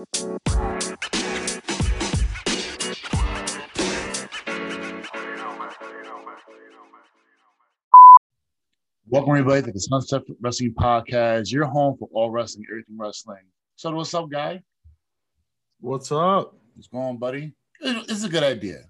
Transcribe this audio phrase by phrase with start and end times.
[0.00, 0.16] Welcome
[9.32, 11.52] everybody to the Sunset Wrestling Podcast.
[11.52, 13.42] Your home for all wrestling, everything wrestling.
[13.76, 14.62] So what's up, guy?
[15.80, 16.54] What's up?
[16.74, 17.52] What's going on, buddy?
[17.82, 18.84] It's a good idea.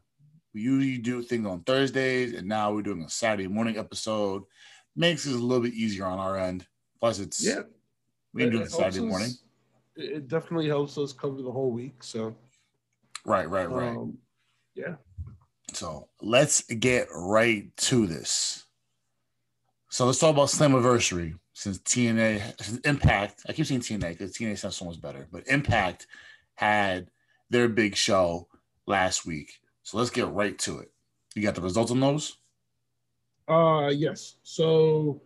[0.55, 4.45] We usually do things on Thursdays, and now we're doing a Saturday morning episode.
[4.95, 6.69] Makes it a little bit easier on our end.
[7.01, 7.63] Plus, it's Yeah,
[8.33, 9.31] we can do it Saturday morning.
[9.31, 9.50] It
[10.01, 12.03] it definitely helps us cover the whole week.
[12.03, 12.37] So,
[13.25, 13.97] Right, right, right.
[13.97, 14.19] um,
[14.75, 14.95] yeah.
[15.73, 18.65] So let's get right to this.
[19.91, 23.43] So let's talk about Slammiversary since TNA, since Impact.
[23.49, 26.07] I keep saying TNA because TNA sounds so much better, but Impact
[26.55, 27.11] had
[27.51, 28.49] their big show
[28.87, 29.53] last week.
[29.83, 30.91] So let's get right to it.
[31.35, 32.37] You got the results on those?
[33.49, 34.37] Uh, yes.
[34.43, 35.23] So,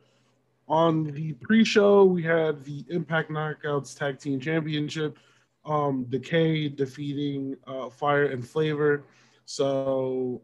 [0.68, 5.18] on the pre-show, we had the Impact Knockouts Tag Team Championship.
[5.64, 9.04] Um, Decay defeating uh, Fire and Flavor.
[9.46, 10.42] So,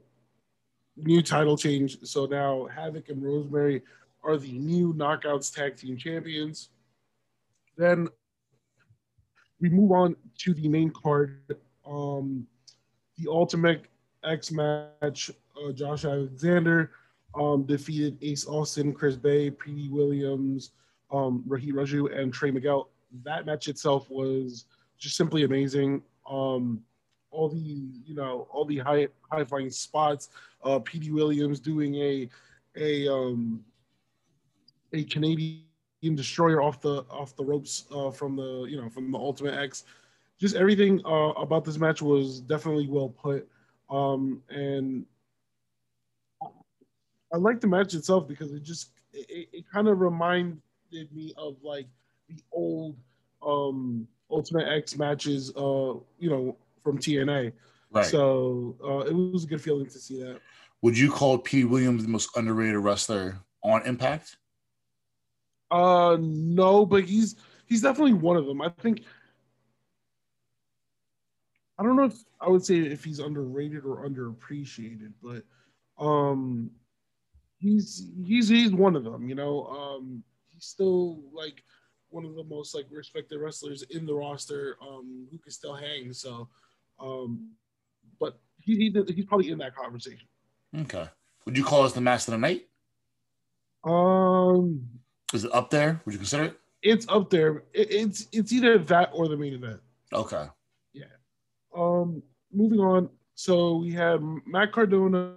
[0.96, 1.98] new title change.
[2.04, 3.82] So now Havok and Rosemary
[4.22, 6.70] are the new Knockouts Tag Team Champions.
[7.76, 8.08] Then
[9.60, 11.56] we move on to the main card.
[11.86, 12.46] Um,
[13.16, 13.86] the Ultimate
[14.24, 15.30] X match.
[15.62, 16.90] Uh, Josh Alexander
[17.34, 20.72] um, defeated Ace Austin, Chris Bey, Petey Williams,
[21.10, 22.88] um, Rohit Raju, and Trey Miguel.
[23.24, 24.66] That match itself was
[24.98, 26.02] just simply amazing.
[26.28, 26.82] Um,
[27.30, 30.30] all the you know all the high high flying spots.
[30.64, 32.28] Uh, Petey Williams doing a
[32.76, 33.64] a um,
[34.92, 35.62] a Canadian
[36.14, 39.84] destroyer off the off the ropes uh, from the you know from the Ultimate X.
[40.38, 43.48] Just everything uh, about this match was definitely well put,
[43.90, 45.04] um, and
[47.32, 50.60] I like the match itself because it just it, it kind of reminded
[51.12, 51.86] me of like
[52.28, 52.96] the old
[53.42, 57.52] um Ultimate X matches, uh, you know, from TNA.
[57.90, 58.06] Right.
[58.06, 60.40] So uh, it was a good feeling to see that.
[60.82, 64.36] Would you call Petey Williams the most underrated wrestler on Impact?
[65.70, 68.62] Uh, no, but he's he's definitely one of them.
[68.62, 69.02] I think.
[71.78, 75.44] I don't know if I would say if he's underrated or underappreciated, but
[75.98, 76.70] um,
[77.60, 79.28] he's he's he's one of them.
[79.28, 81.62] You know, um, he's still like
[82.08, 86.12] one of the most like respected wrestlers in the roster um, who can still hang.
[86.12, 86.48] So,
[86.98, 87.50] um,
[88.18, 90.26] but he, he he's probably in that conversation.
[90.76, 91.08] Okay.
[91.46, 92.66] Would you call us the Master of the Night?
[93.84, 94.86] Um,
[95.32, 96.00] Is it up there?
[96.04, 96.60] Would you consider it?
[96.82, 97.64] it's up there.
[97.72, 99.80] It, it's it's either that or the main event.
[100.12, 100.46] Okay.
[100.92, 101.04] Yeah.
[101.76, 102.22] Um,
[102.52, 103.08] moving on.
[103.34, 105.34] So we have Matt Cardona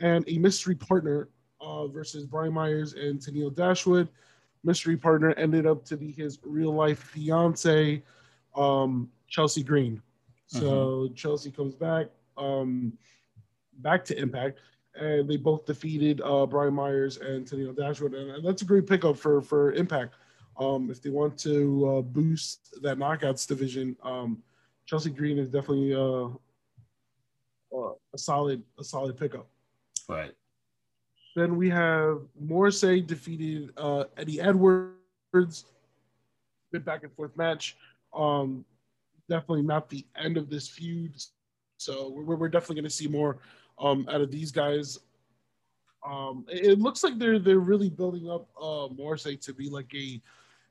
[0.00, 1.28] and a mystery partner
[1.60, 4.08] uh, versus Brian Myers and Tennille Dashwood.
[4.64, 8.02] Mystery partner ended up to be his real life fiance,
[8.54, 10.02] um, Chelsea Green.
[10.48, 12.06] So Chelsea comes back,
[12.36, 12.92] um,
[13.78, 14.60] back to Impact,
[14.94, 18.86] and they both defeated uh, Brian Myers and Tennille Dashwood, and, and that's a great
[18.86, 20.14] pickup for for Impact.
[20.58, 24.42] Um, if they want to uh, boost that knockouts division, um,
[24.86, 26.28] Chelsea Green is definitely uh,
[27.76, 29.48] uh, a solid a solid pickup.
[30.08, 30.32] Right.
[31.34, 35.64] Then we have Morrissey defeated uh, Eddie Edwards.
[36.72, 37.76] Good back and forth match.
[38.14, 38.64] Um,
[39.28, 41.14] definitely not the end of this feud.
[41.76, 43.38] So we're, we're definitely going to see more
[43.78, 44.98] um, out of these guys.
[46.06, 49.92] Um, it, it looks like they're they're really building up uh, Morrissey to be like
[49.94, 50.20] a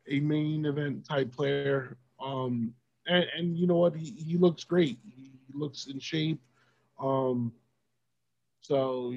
[0.08, 1.98] a main event type player.
[2.24, 2.74] Um,
[3.08, 3.96] and, and you know what?
[3.96, 4.98] He, he looks great.
[5.16, 6.42] He looks in shape.
[7.00, 7.52] Um,
[8.66, 9.14] so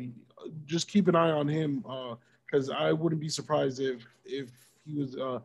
[0.67, 1.85] just keep an eye on him
[2.47, 4.51] because I wouldn't be surprised if if
[4.85, 5.41] he was uh,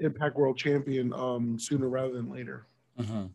[0.00, 2.66] Impact World Champion um, sooner rather than later.
[2.98, 3.26] hmm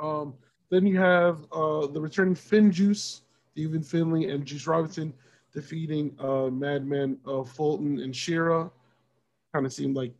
[0.00, 0.34] Um,
[0.70, 3.20] then you have uh, the returning FinJuice,
[3.52, 5.12] Stephen Finlay, and Juice Robinson
[5.52, 8.70] defeating uh, Madman uh, Fulton and Shira.
[9.54, 10.12] Kind of seemed like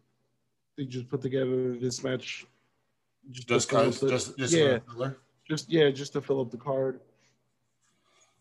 [0.76, 2.46] they just put together this match
[3.30, 4.78] Just to fill up because, the- just, just yeah,
[5.46, 7.00] just yeah, just to fill up the card.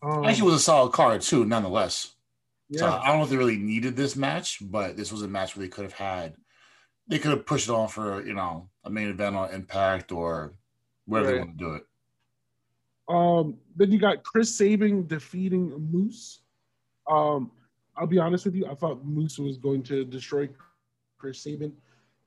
[0.02, 2.14] Um, Actually, was a solid card too, nonetheless.
[2.72, 5.28] So yeah, I don't know if they really needed this match, but this was a
[5.28, 6.34] match where they could have had,
[7.08, 10.52] they could have pushed it on for you know a main event on Impact or
[11.06, 11.84] wherever they want to do it.
[13.08, 16.40] Um, then you got Chris Sabin defeating Moose.
[17.10, 17.50] Um,
[17.96, 20.48] I'll be honest with you, I thought Moose was going to destroy
[21.16, 21.72] Chris Sabin.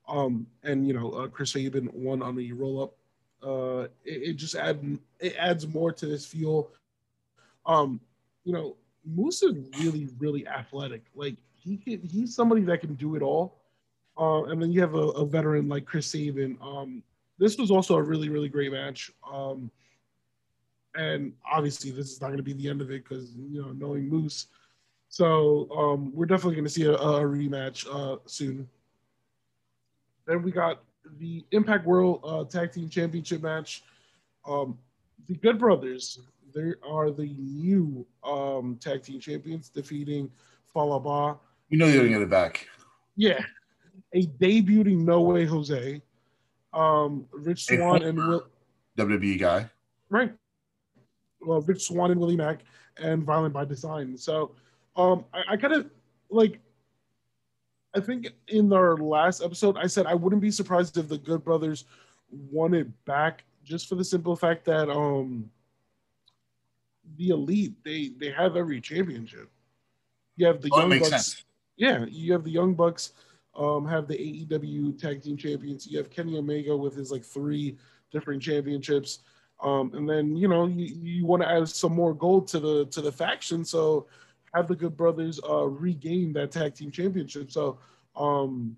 [0.07, 2.93] Um, and you know, uh, Chris Sabin won on the roll up.
[3.47, 6.71] Uh, it, it just add it adds more to this fuel.
[7.65, 7.99] Um,
[8.43, 8.75] you know,
[9.05, 11.03] Moose is really, really athletic.
[11.15, 13.57] Like he can, he's somebody that can do it all.
[14.17, 16.57] Uh, and then you have a, a veteran like Chris Sabin.
[16.61, 17.03] Um,
[17.37, 19.11] this was also a really really great match.
[19.31, 19.71] Um,
[20.95, 23.71] and obviously this is not going to be the end of it because you know
[23.71, 24.47] knowing Moose,
[25.09, 28.67] so um, we're definitely going to see a, a rematch uh, soon.
[30.25, 30.83] Then we got
[31.19, 33.83] the Impact World uh, Tag Team Championship match.
[34.47, 34.77] Um,
[35.27, 36.19] the Good Brothers,
[36.53, 40.29] they are the new um, tag team champions, defeating
[40.73, 41.37] Fallah Bahh.
[41.69, 42.67] You know you're gonna get it back.
[43.15, 43.41] Yeah,
[44.13, 46.01] a debuting No Way Jose,
[46.73, 48.47] um, Rich Swann and Will.
[48.97, 49.69] WWE guy.
[50.09, 50.33] Right.
[51.41, 52.59] Well, Rich Swann and Willie Mack
[52.97, 54.17] and Violent by Design.
[54.17, 54.51] So,
[54.95, 55.89] um, I, I kind of
[56.29, 56.59] like.
[57.93, 61.43] I think in our last episode, I said I wouldn't be surprised if the Good
[61.43, 61.83] Brothers
[62.31, 65.49] won it back, just for the simple fact that um,
[67.17, 69.49] the elite they they have every championship.
[70.37, 71.09] You have the Oh, Young Bucks.
[71.09, 71.43] sense.
[71.77, 73.13] Yeah, you have the Young Bucks,
[73.55, 75.87] um, have the AEW Tag Team Champions.
[75.87, 77.77] You have Kenny Omega with his like three
[78.11, 79.19] different championships,
[79.61, 82.85] um, and then you know you, you want to add some more gold to the
[82.87, 83.63] to the faction.
[83.65, 84.07] So
[84.53, 87.51] have the Good Brothers uh, regain that Tag Team Championship.
[87.51, 87.79] So
[88.15, 88.77] um,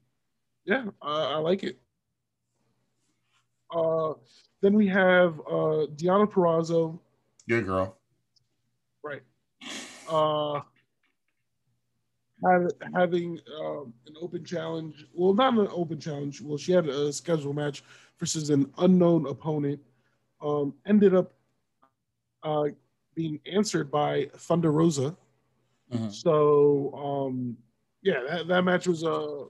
[0.65, 1.79] yeah, I, I like it.
[3.75, 4.13] Uh,
[4.61, 6.99] then we have uh, Deonna Purrazzo
[7.49, 7.97] Good girl.
[9.03, 9.21] Right.
[10.09, 10.61] Uh,
[12.43, 15.05] have, having um, an open challenge.
[15.13, 16.41] Well, not an open challenge.
[16.41, 17.83] Well, she had a scheduled match
[18.19, 19.79] versus an unknown opponent.
[20.41, 21.33] Um, ended up
[22.43, 22.65] uh,
[23.15, 25.15] being answered by Thunder Rosa.
[25.91, 26.11] Mhm.
[26.11, 27.57] So, um,
[28.01, 29.03] yeah, that, that match was.
[29.03, 29.45] Uh,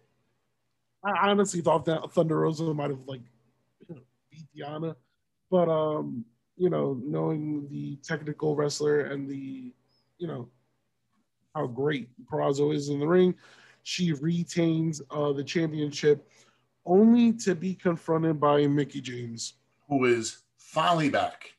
[1.03, 3.21] I honestly thought that Thunder Rosa might have like
[4.29, 4.95] beat Diana,
[5.51, 6.25] but um,
[6.57, 9.73] you know, knowing the technical wrestler and the,
[10.17, 10.49] you know,
[11.55, 13.35] how great Purrazzo is in the ring,
[13.83, 16.29] she retains uh, the championship,
[16.85, 19.55] only to be confronted by Mickie James.
[19.89, 21.53] Who is finally back,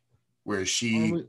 [0.44, 1.26] where she Only-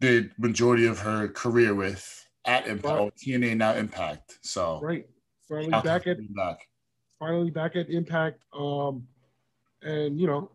[0.00, 3.14] did majority of her career with at Impact, Right.
[3.16, 4.38] TNA now Impact.
[4.42, 5.06] So right,
[5.48, 6.66] finally back at back.
[7.20, 8.42] finally back at Impact.
[8.52, 9.06] Um,
[9.82, 10.50] and you know,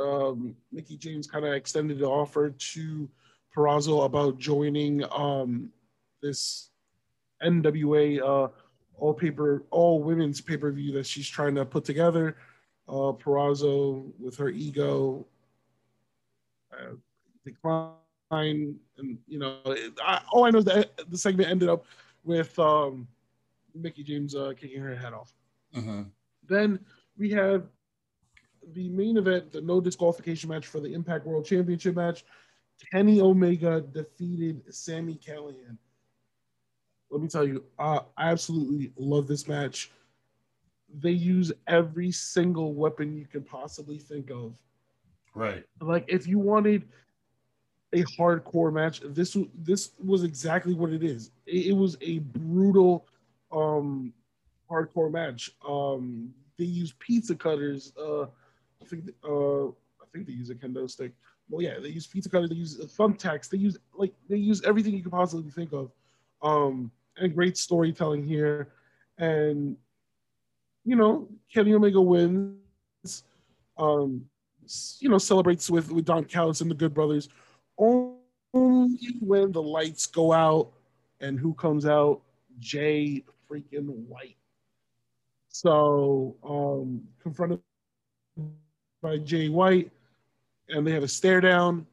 [0.00, 3.08] um, Mickie James kind of extended the offer to
[3.56, 5.70] Purrazzo about joining um,
[6.22, 6.70] this
[7.42, 8.48] NWA uh,
[8.96, 12.36] all paper all women's pay per view that she's trying to put together.
[12.88, 15.26] Uh, Purrazzo with her ego
[16.72, 16.94] uh,
[17.44, 17.94] decline,
[18.30, 21.84] and you know, it, I, all I know is that the segment ended up
[22.24, 23.06] with um,
[23.74, 25.32] Mickie James uh, kicking her head off.
[25.74, 26.10] Mhm.
[26.46, 26.78] Then
[27.16, 27.64] we have
[28.72, 32.24] the main event, the no disqualification match for the Impact World Championship match.
[32.92, 35.78] Kenny Omega defeated Sami Callihan.
[37.10, 39.90] Let me tell you, uh, I absolutely love this match.
[40.98, 44.54] They use every single weapon you can possibly think of.
[45.34, 45.64] Right.
[45.80, 46.88] Like, if you wanted
[47.92, 51.30] a hardcore match, this this was exactly what it is.
[51.46, 53.06] It, it was a brutal,
[53.52, 54.12] um,
[54.70, 55.50] hardcore match.
[55.68, 57.92] Um, they use pizza cutters.
[57.96, 58.26] Uh,
[58.84, 61.12] I think uh, I think they use a kendo stick.
[61.48, 62.50] Well, yeah, they use pizza cutters.
[62.50, 63.48] They use thumbtacks.
[63.48, 65.90] They use like they use everything you could possibly think of.
[66.42, 68.68] Um, and great storytelling here.
[69.18, 69.76] And
[70.84, 73.24] you know, Kenny Omega wins.
[73.78, 74.26] Um,
[75.00, 77.28] you know, celebrates with with Don Callis and the Good Brothers.
[77.78, 80.72] Only when the lights go out,
[81.20, 82.20] and who comes out?
[82.60, 84.36] Jay freaking White.
[85.48, 87.60] So um, confronted
[89.04, 89.92] by Jay White,
[90.70, 91.86] and they have a stare down,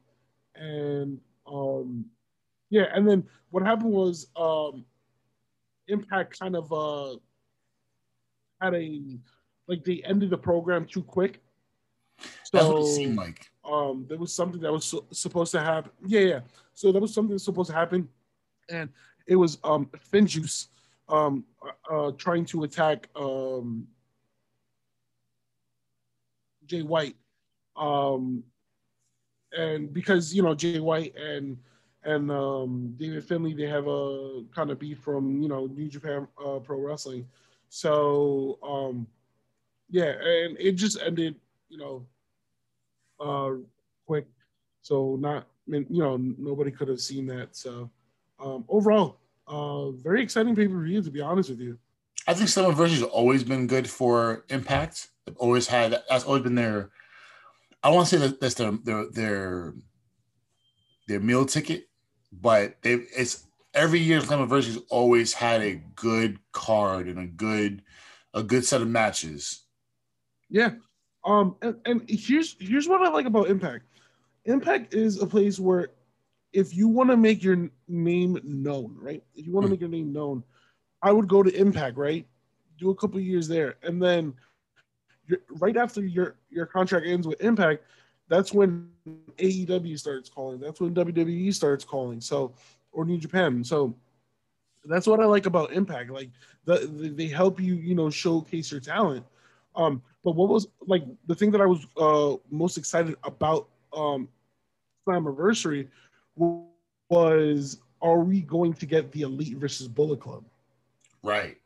[0.56, 2.06] and um,
[2.70, 4.86] yeah, and then what happened was um,
[5.88, 7.16] Impact kind of uh,
[8.62, 9.02] had a
[9.68, 11.42] like they ended the program too quick.
[12.50, 13.50] That's what it seemed like.
[13.62, 15.90] um, there was something that was so, supposed to happen.
[16.06, 16.40] Yeah, yeah.
[16.72, 18.08] So there was something that was supposed to happen,
[18.70, 18.88] and
[19.26, 20.68] it was um, FinJuice
[21.10, 23.86] um, uh, uh, trying to attack um,
[26.66, 27.16] Jay White,
[27.76, 28.42] um,
[29.56, 31.58] and because you know Jay White and
[32.04, 36.26] and um, David Finlay they have a kind of beef from you know New Japan
[36.44, 37.26] uh, Pro Wrestling,
[37.68, 39.06] so um,
[39.90, 41.36] yeah, and it just ended
[41.68, 42.06] you know
[43.20, 43.52] uh,
[44.06, 44.26] quick.
[44.82, 47.54] So not, you know, nobody could have seen that.
[47.54, 47.88] So
[48.40, 51.02] um, overall, uh, very exciting pay per view.
[51.02, 51.78] To be honest with you,
[52.26, 55.08] I think Slammiversary has always been good for Impact.
[55.26, 56.90] They've always had that's always been their.
[57.82, 59.74] I want to say that that's their their their
[61.06, 61.88] their meal ticket,
[62.32, 67.82] but they it's every year Slammiversary always had a good card and a good
[68.34, 69.64] a good set of matches.
[70.48, 70.70] yeah,
[71.24, 73.84] Um, and, and here's here's what I like about Impact.
[74.46, 75.90] Impact is a place where
[76.52, 79.22] if you want to make your name known, right?
[79.34, 79.70] If you want to Hmm.
[79.70, 80.44] make your name known,
[81.02, 82.26] I would go to Impact, right?
[82.78, 84.34] Do a couple years there, and then
[85.50, 87.84] right after your your contract ends with Impact,
[88.28, 88.88] that's when
[89.38, 90.60] AEW starts calling.
[90.60, 92.20] That's when WWE starts calling.
[92.20, 92.54] So,
[92.92, 93.62] or New Japan.
[93.64, 93.94] So,
[94.84, 96.10] that's what I like about Impact.
[96.10, 96.30] Like
[96.64, 99.24] the, the they help you, you know, showcase your talent.
[99.74, 104.28] Um, but what was like the thing that I was uh most excited about um
[105.06, 105.88] Slammiversary
[107.08, 110.44] was are we going to get the Elite versus Bullet Club?
[111.22, 111.56] Right.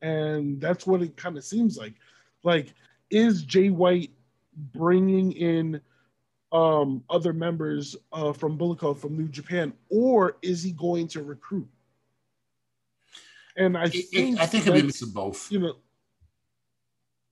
[0.00, 1.94] and that's what it kind of seems like.
[2.42, 2.74] Like,
[3.10, 4.10] is Jay White
[4.74, 5.80] bringing in
[6.50, 11.22] um, other members uh, from Bullet Club from New Japan, or is he going to
[11.22, 11.68] recruit?
[13.56, 15.50] And I It- it- think I think it'll be a mix of both.
[15.52, 15.76] You know,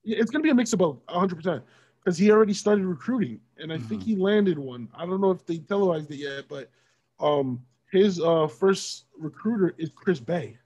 [0.03, 1.63] it's going to be a mix of both, 100, percent
[2.03, 4.05] because he already started recruiting, and I think Mhm.
[4.05, 4.87] he landed one.
[4.93, 6.71] I don't know if they televised it yet, but
[7.19, 10.57] um, his uh, first recruiter is Chris Bay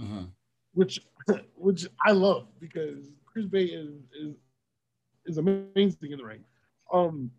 [0.00, 0.30] Mhm.
[0.72, 1.00] which
[1.56, 4.34] which I love because Chris Bay is is
[5.26, 6.44] is amazing in the ring.
[6.92, 7.30] Um,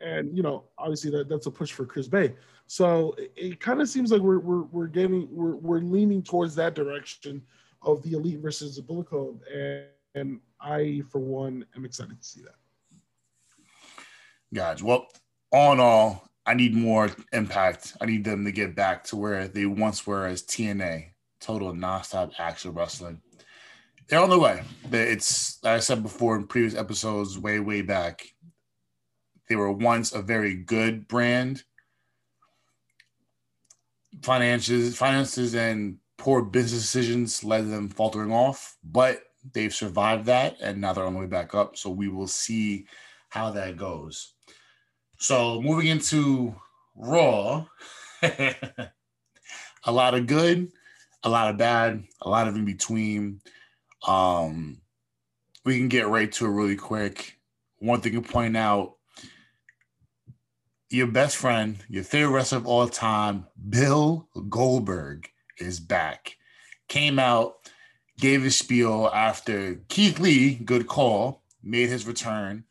[0.00, 2.34] and you know, obviously that, that's a push for Chris Bay.
[2.66, 6.54] So it, it kind of seems like we're we're we're getting we're we're leaning towards
[6.56, 7.42] that direction
[7.82, 12.26] of the elite versus the Bullet Club, and, and I for one am excited to
[12.26, 12.54] see that.
[14.54, 14.84] Gotcha.
[14.84, 15.08] Well,
[15.50, 17.96] all in all, I need more impact.
[18.00, 21.11] I need them to get back to where they once were as TNA,
[21.42, 23.20] total nonstop action wrestling.
[24.08, 24.62] They're on the way.
[24.90, 28.26] It's like I said before in previous episodes, way way back.
[29.48, 31.64] They were once a very good brand.
[34.22, 39.22] Finances, finances, and poor business decisions led them faltering off, but
[39.52, 41.76] they've survived that, and now they're on the way back up.
[41.76, 42.86] So we will see
[43.28, 44.34] how that goes.
[45.18, 46.54] So moving into
[46.94, 47.66] Raw,
[48.22, 48.92] a
[49.86, 50.70] lot of good,
[51.24, 53.40] a lot of bad, a lot of in between.
[54.06, 54.80] Um,
[55.64, 57.38] we can get right to it really quick.
[57.78, 58.96] One thing to point out:
[60.90, 66.36] your best friend, your favorite wrestler of all time, Bill Goldberg, is back.
[66.88, 67.70] Came out,
[68.18, 72.64] gave his spiel after Keith Lee, good call, made his return.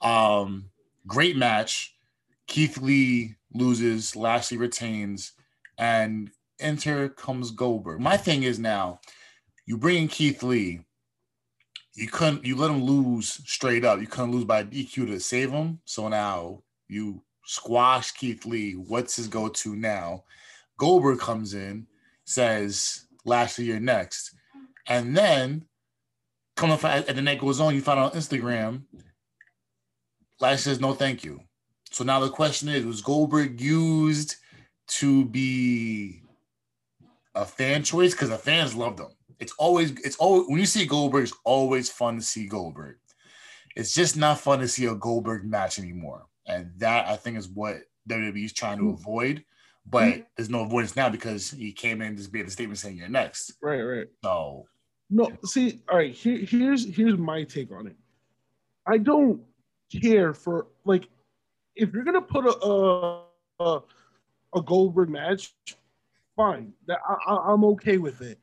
[0.00, 0.70] Um,
[1.06, 1.94] great match.
[2.46, 5.32] Keith Lee loses, Lashley retains,
[5.78, 6.30] and
[6.60, 8.00] enter comes Goldberg.
[8.00, 9.00] My thing is now,
[9.66, 10.80] you bring in Keith Lee,
[11.94, 14.00] you couldn't, you let him lose straight up.
[14.00, 15.80] You couldn't lose by DQ to save him.
[15.84, 18.72] So now you squash Keith Lee.
[18.72, 20.24] What's his go-to now?
[20.78, 21.86] Goldberg comes in,
[22.24, 24.34] says, Lashley, you're next.
[24.86, 25.66] And then,
[26.56, 28.82] come up as the night goes on, you find on Instagram,
[30.40, 31.40] Lashley says, no, thank you.
[31.90, 34.36] So now the question is, was Goldberg used
[34.88, 36.22] to be
[37.34, 38.12] a fan choice?
[38.12, 39.10] Because the fans loved them.
[39.38, 42.96] It's always, it's always when you see Goldberg, it's always fun to see Goldberg.
[43.76, 46.26] It's just not fun to see a Goldberg match anymore.
[46.46, 47.76] And that I think is what
[48.08, 48.94] WWE is trying to mm-hmm.
[48.94, 49.44] avoid.
[49.86, 50.20] But mm-hmm.
[50.36, 53.54] there's no avoidance now because he came in just made a statement saying you're next.
[53.62, 54.06] Right, right.
[54.22, 54.66] So
[55.08, 56.14] No, see, all right.
[56.14, 57.96] Here, here's here's my take on it.
[58.86, 59.40] I don't
[60.02, 61.08] care for like
[61.76, 63.22] if you're gonna put a,
[63.60, 63.82] a,
[64.54, 65.54] a Goldberg match,
[66.40, 66.72] fine.
[66.86, 68.38] That I, I, I'm okay with it.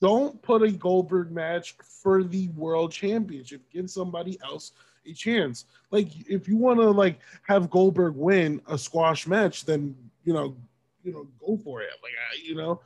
[0.00, 3.62] Don't put a Goldberg match for the world championship.
[3.72, 4.72] Give somebody else
[5.06, 5.64] a chance.
[5.90, 10.56] Like if you want to like have Goldberg win a squash match, then you know,
[11.02, 11.90] you know, go for it.
[12.02, 12.80] Like you know,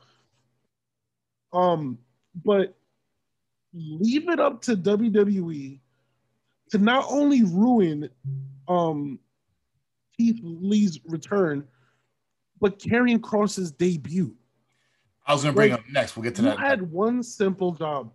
[1.51, 1.97] um,
[2.45, 2.73] but
[3.73, 5.79] leave it up to WWE
[6.71, 8.09] to not only ruin
[8.67, 9.19] um
[10.17, 11.67] Keith Lee's return,
[12.59, 14.35] but Karrion Kross's debut.
[15.25, 16.15] I was gonna bring Like, up next.
[16.15, 16.57] We'll get to You that.
[16.59, 18.11] You had one simple job.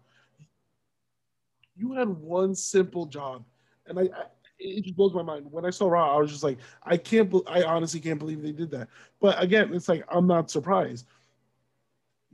[1.77, 3.45] You had one simple job,
[3.87, 4.25] and I, I
[4.59, 5.47] it just blows my mind.
[5.51, 7.31] When I saw Raw, I was just like, I can't.
[7.31, 8.89] be- I honestly can't believe they did that.
[9.21, 11.07] But again, it's like I'm not surprised.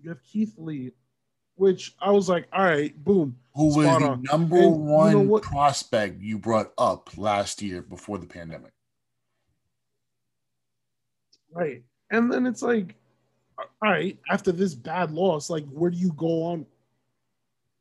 [0.02, 0.92] You have Keith Lee,
[1.56, 3.36] which I was like, all right, boom.
[3.54, 4.22] Who was the on.
[4.22, 8.72] number And you know one prospect you brought up last year before the pandemic?
[11.52, 11.82] Right.
[12.10, 12.94] And then it's like,
[13.58, 16.66] all right, after this bad loss, like, where do you go on?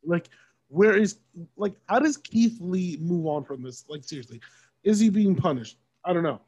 [0.03, 0.29] Like,
[0.67, 1.17] where is,
[1.57, 3.86] like, how does Keith Lee move on from this?
[3.89, 4.39] Like, seriously,
[4.83, 5.77] is he being punished?
[6.05, 6.41] I don't know.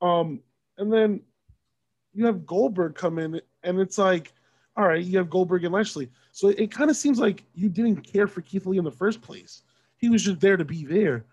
[0.00, 0.40] Um,
[0.78, 1.20] and then
[2.14, 4.32] you have Goldberg come in, and it's like,
[4.76, 6.10] all right, you have Goldberg and Lashley.
[6.32, 9.22] So it, kind of seems like you didn't care for Keith Lee in the first
[9.22, 9.62] place.
[9.96, 11.24] He was just there to be there.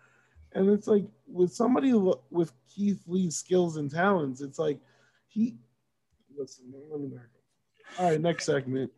[0.53, 4.79] And it's like with somebody with Keith Lee's skills and talents, it's like
[5.33, 5.57] he.
[6.35, 7.99] Listen, let me back up.
[7.99, 8.91] All right, next segment.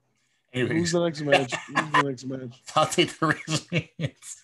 [0.54, 0.72] Anyways.
[0.72, 1.54] Who's the next match?
[1.54, 2.62] Who's the next match?
[2.76, 4.36] I'll take the Razormans.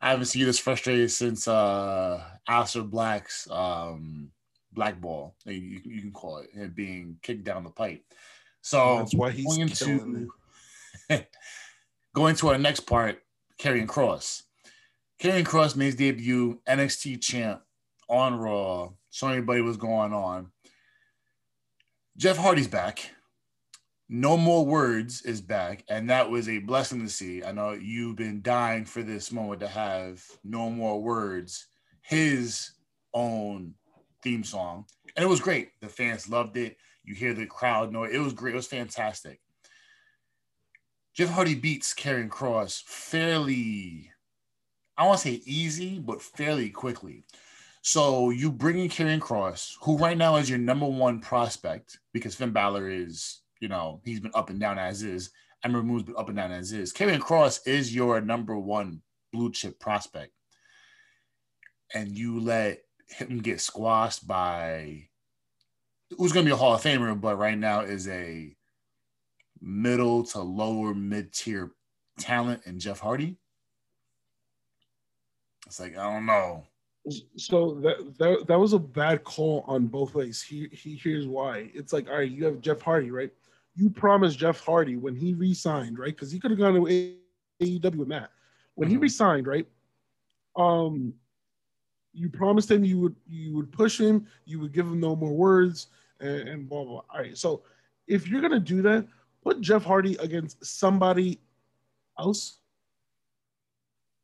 [0.00, 4.30] I haven't seen this frustrated since uh Aleister Black's um
[4.76, 8.04] black ball, you, you can call it, and being kicked down the pipe.
[8.60, 10.28] So that's why he's going into
[12.14, 13.22] going to our next part,
[13.58, 14.42] Karrion Kross.
[15.20, 17.62] Karrion Kross made his debut NXT champ
[18.08, 18.90] on Raw.
[19.16, 20.48] So anybody was going on.
[22.18, 23.12] Jeff Hardy's back.
[24.10, 27.42] No More Words is back, and that was a blessing to see.
[27.42, 31.66] I know you've been dying for this moment to have No More Words,
[32.02, 32.72] his
[33.14, 33.72] own
[34.22, 34.84] theme song,
[35.16, 35.70] and it was great.
[35.80, 36.76] The fans loved it.
[37.02, 38.18] You hear the crowd know it.
[38.18, 38.52] Was great.
[38.52, 39.40] It was fantastic.
[41.14, 44.10] Jeff Hardy beats Karrion Kross fairly,
[44.98, 47.24] I want to say easy, but fairly quickly.
[47.86, 52.34] So you bring in Karrion Kross, who right now is your number one prospect because
[52.34, 55.30] Finn Balor is, you know, he's been up and down as is.
[55.62, 56.92] Ember Moon's been up and down as is.
[56.92, 59.02] Karrion Kross is your number one
[59.32, 60.32] blue chip prospect.
[61.94, 65.06] And you let him get squashed by
[66.18, 68.56] who's going to be a Hall of Famer, but right now is a
[69.60, 71.70] middle to lower mid tier
[72.18, 73.36] talent in Jeff Hardy.
[75.68, 76.64] It's like I don't know.
[77.36, 80.42] So that, that that was a bad call on both ways.
[80.42, 81.70] He, he here's why.
[81.72, 83.30] It's like all right, you have Jeff Hardy, right?
[83.76, 86.14] You promised Jeff Hardy when he re-signed, right?
[86.14, 87.16] Because he could have gone to
[87.60, 88.30] AEW with Matt.
[88.74, 88.96] When mm-hmm.
[88.96, 89.66] he re-signed, right?
[90.56, 91.14] Um,
[92.12, 95.32] you promised him you would you would push him, you would give him no more
[95.32, 97.02] words, and, and blah blah.
[97.10, 97.62] All right, so
[98.08, 99.06] if you're gonna do that,
[99.44, 101.38] put Jeff Hardy against somebody
[102.18, 102.58] else.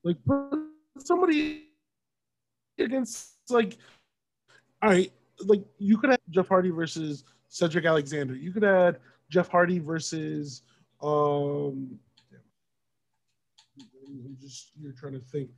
[0.03, 0.59] Like put
[0.99, 1.67] somebody
[2.79, 3.77] against like
[4.83, 5.13] all right,
[5.45, 8.35] like you could have Jeff Hardy versus Cedric Alexander.
[8.35, 8.99] You could add
[9.31, 10.63] Jeff Hardy versus
[11.03, 11.99] um
[14.07, 15.51] I'm just you're trying to think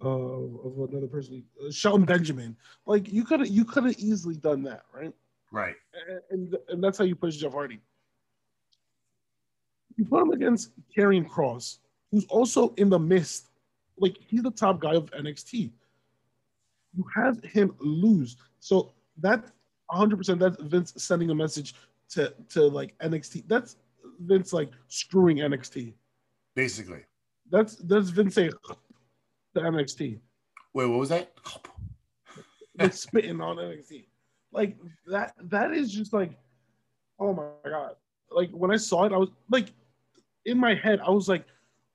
[0.00, 2.56] of, of another person, uh, Shelton Benjamin.
[2.86, 5.12] Like you could you could have easily done that, right?
[5.52, 5.74] Right.
[6.30, 7.80] And, and, that's how you push Jeff Hardy.
[9.96, 11.78] You put him against Karrion Kross,
[12.12, 13.46] who's also in the mist.
[13.98, 15.70] Like he's the top guy of NXT.
[16.96, 18.36] You have him lose.
[18.58, 19.44] So that
[19.90, 21.74] 100% that's Vince sending a message
[22.10, 23.44] to to like NXT.
[23.46, 23.76] That's
[24.20, 25.94] Vince like screwing NXT.
[26.54, 27.00] Basically.
[27.50, 28.52] That's that's Vince saying
[29.54, 30.20] the NXT.
[30.72, 31.32] Wait, what was that?
[32.78, 34.06] like spitting on NXT.
[34.52, 34.76] Like
[35.06, 36.32] that that is just like
[37.18, 37.96] oh my god.
[38.30, 39.72] Like when I saw it, I was like
[40.46, 41.44] in my head, I was like,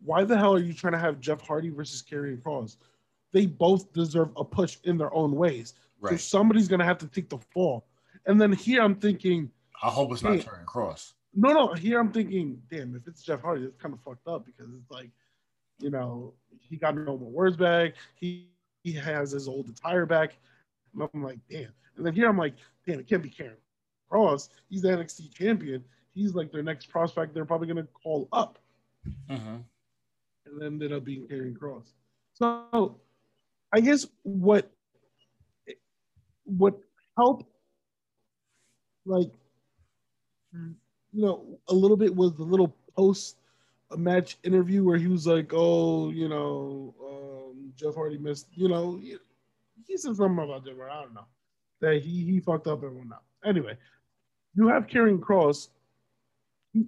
[0.04, 2.78] why the hell are you trying to have Jeff Hardy versus Karrion Kross?
[3.36, 5.74] They both deserve a push in their own ways.
[6.00, 6.12] Right.
[6.12, 7.86] So somebody's gonna have to take the fall.
[8.28, 9.52] And then here I'm thinking
[9.84, 11.16] I hope it's not Karrion Kross.
[11.34, 14.46] No, no, here I'm thinking, damn, if it's Jeff Hardy, it's kind of fucked up
[14.46, 15.10] because it's like,
[15.80, 17.96] you know, he got no more words back.
[18.16, 18.48] He
[18.84, 20.38] he has his old attire back.
[20.94, 21.74] And I'm like, damn.
[21.98, 22.54] And then here I'm like,
[22.88, 23.58] damn, it can't be Karrion
[24.10, 24.48] Kross.
[24.70, 25.84] He's the NXT champion.
[26.14, 27.34] He's like their next prospect.
[27.34, 28.60] They're probably gonna call up.
[29.30, 29.58] Uh-huh.
[30.46, 31.92] And then ended up being Karrion Kross.
[32.32, 32.98] So
[33.76, 34.72] I guess what
[36.46, 36.80] what
[37.18, 37.46] helped
[39.06, 39.32] like
[40.54, 43.36] you know a little bit was the little post
[43.92, 48.70] a match interview where he was like, "Oh, you know, um, Jeff Hardy missed." You
[48.70, 49.18] know, he,
[49.86, 50.94] he said something about Jeff Hardy.
[50.94, 51.28] I don't know
[51.82, 53.24] that he he fucked up and whatnot.
[53.44, 53.78] Anyway,
[54.56, 55.68] you have Karrion Kross.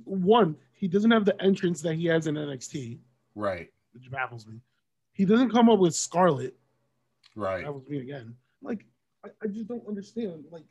[0.05, 2.97] One, he doesn't have the entrance that he has in NXT,
[3.35, 3.69] right?
[3.93, 4.61] Which baffles me.
[5.11, 6.55] He doesn't come up with Scarlett,
[7.37, 7.73] right?
[7.73, 8.35] was me again.
[8.61, 8.85] Like
[9.25, 10.45] I, I just don't understand.
[10.51, 10.63] Like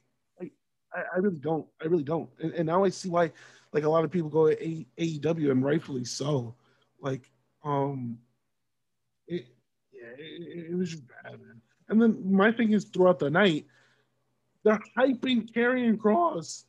[0.97, 1.67] I, I really don't.
[1.83, 2.29] I really don't.
[2.41, 3.31] And, and now I see why
[3.73, 6.55] like a lot of people go to AEW and rightfully so.
[7.01, 7.31] Like,
[7.65, 8.19] um,
[9.29, 9.47] it,
[9.93, 11.61] yeah, it, it was just bad, man.
[11.89, 13.67] And then my thing is throughout the night,
[14.65, 16.65] they're hyping Karrion Kross.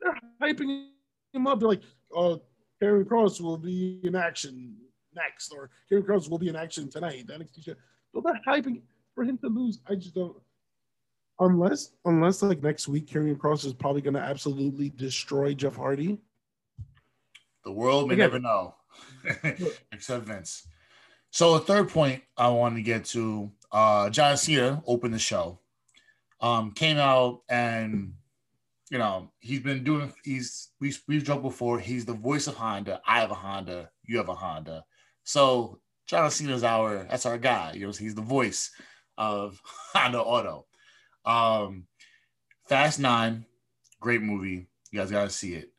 [0.00, 0.88] They're hyping
[1.32, 1.58] him up.
[1.58, 1.82] They're like,
[2.14, 2.42] "Oh,
[2.80, 4.76] Karrion Kross will be in action
[5.14, 7.64] next," or "Karrion Kross will be in action tonight." The NXT.
[7.64, 8.82] So they're hyping
[9.16, 9.80] for him to lose.
[9.88, 10.36] I just don't.
[11.40, 16.18] Unless, unless like next week, Karrion Kross is probably going to absolutely destroy Jeff Hardy.
[17.64, 18.26] The world may Again.
[18.26, 18.74] never know,
[19.92, 20.68] except Vince.
[21.30, 25.58] So, the third point I wanted to get to uh, John Cena opened the show,
[26.40, 28.14] um, came out and
[28.88, 30.12] you know he's been doing.
[30.24, 31.80] He's we we've joked before.
[31.80, 33.02] He's the voice of Honda.
[33.06, 33.90] I have a Honda.
[34.04, 34.84] You have a Honda.
[35.24, 37.72] So John Cena's our that's our guy.
[37.74, 38.70] You know, he's the voice
[39.16, 39.60] of
[39.94, 40.66] Honda Auto.
[41.24, 41.86] Um,
[42.66, 43.44] Fast Nine,
[44.00, 44.68] great movie.
[44.90, 45.72] You guys gotta see it.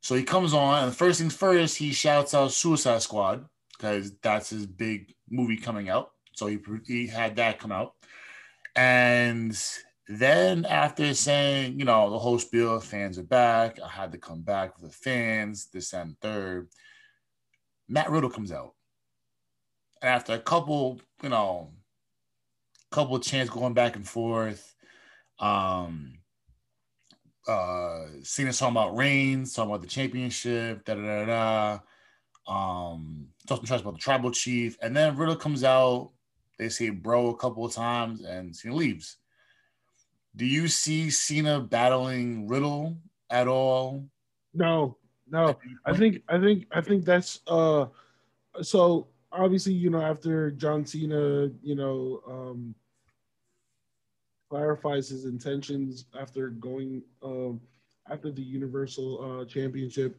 [0.00, 3.44] So he comes on, and first things first, he shouts out Suicide Squad
[3.76, 6.10] because that's his big movie coming out.
[6.34, 7.94] So he he had that come out,
[8.74, 9.56] and
[10.08, 13.78] then after saying, you know, the whole spiel, fans are back.
[13.80, 15.68] I had to come back for the fans.
[15.72, 16.68] This and third.
[17.88, 18.74] Matt Riddle comes out,
[20.00, 21.72] and after a couple, you know,
[22.92, 24.74] couple of chants going back and forth,
[25.38, 26.18] um,
[27.48, 31.78] uh Cena's talking about Reigns, talking about the championship, da da da da.
[32.46, 36.12] Um, talking tries about the tribal chief, and then Riddle comes out.
[36.58, 39.16] They say bro a couple of times, and Cena leaves.
[40.36, 42.98] Do you see Cena battling Riddle
[43.30, 44.06] at all?
[44.54, 44.96] No,
[45.28, 45.58] no.
[45.84, 47.86] I think I think I think that's uh
[48.60, 52.74] so obviously, you know, after John Cena, you know, um
[54.52, 57.58] clarifies his intentions after going um,
[58.10, 60.14] after the Universal uh, Championship.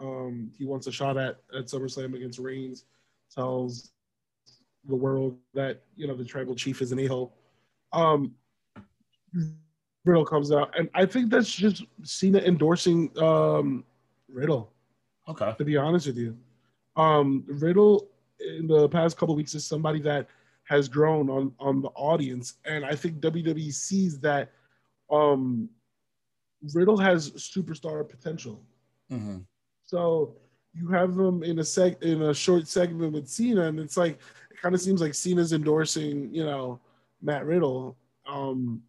[0.00, 2.84] Um, he wants a shot at at SummerSlam against Reigns.
[3.32, 3.92] Tells
[4.88, 7.32] the world that you know the tribal chief is an a-hole.
[7.92, 8.34] Um,
[10.04, 13.84] Riddle comes out, and I think that's just Cena endorsing um,
[14.28, 14.72] Riddle.
[15.28, 15.54] Okay.
[15.56, 16.36] To be honest with you,
[16.96, 18.08] um, Riddle
[18.40, 20.26] in the past couple weeks is somebody that
[20.64, 24.52] has grown on on the audience, and I think WWE sees that
[25.10, 25.68] um,
[26.74, 28.62] Riddle has superstar potential.
[29.10, 29.38] Mm-hmm.
[29.84, 30.36] So
[30.74, 34.18] you have them in a seg in a short segment with Cena, and it's like
[34.50, 36.80] it kind of seems like Cena's endorsing, you know,
[37.22, 37.96] Matt Riddle,
[38.26, 38.82] um,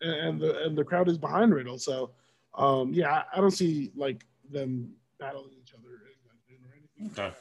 [0.00, 1.78] and, and the and the crowd is behind Riddle.
[1.78, 2.12] So
[2.54, 6.02] um, yeah, I, I don't see like them battling each other or
[6.98, 7.10] anything.
[7.12, 7.36] Okay.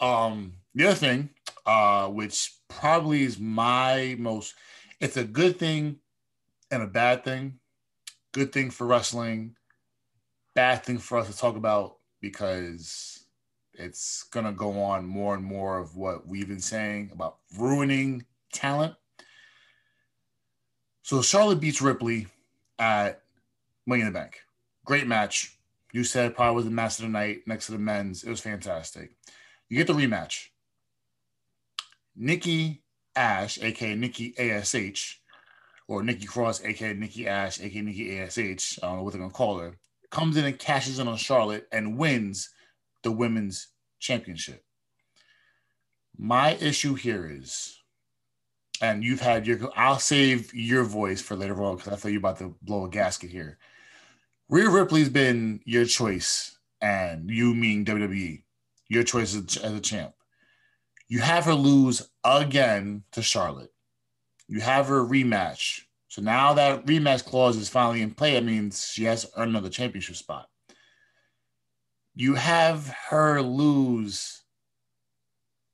[0.00, 1.30] Um, the other thing,
[1.66, 4.54] uh, which probably is my most,
[5.00, 5.98] it's a good thing
[6.70, 7.58] and a bad thing.
[8.32, 9.56] Good thing for wrestling,
[10.54, 13.26] bad thing for us to talk about because
[13.74, 18.94] it's to go on more and more of what we've been saying about ruining talent.
[21.02, 22.26] So Charlotte beats Ripley
[22.78, 23.22] at
[23.86, 24.40] Money in the Bank.
[24.84, 25.58] Great match.
[25.92, 28.24] You said probably was the match of the night next to the men's.
[28.24, 29.10] It was fantastic.
[29.68, 30.48] You get the rematch.
[32.16, 32.82] Nikki
[33.16, 35.20] Ash, aka Nikki ASH,
[35.88, 39.32] or Nikki Cross, aka Nikki Ash, aka Nikki ASH, I don't know what they're gonna
[39.32, 39.78] call her,
[40.10, 42.50] comes in and cashes in on Charlotte and wins
[43.02, 44.64] the women's championship.
[46.16, 47.78] My issue here is,
[48.80, 52.20] and you've had your, I'll save your voice for later on because I thought you
[52.20, 53.58] were about to blow a gasket here.
[54.48, 58.42] Rhea Ripley's been your choice, and you mean WWE,
[58.88, 60.12] your choice as a champ.
[61.12, 63.70] You have her lose again to Charlotte.
[64.48, 65.82] You have her rematch.
[66.08, 69.50] So now that rematch clause is finally in play, it means she has to earn
[69.50, 70.48] another championship spot.
[72.14, 74.40] You have her lose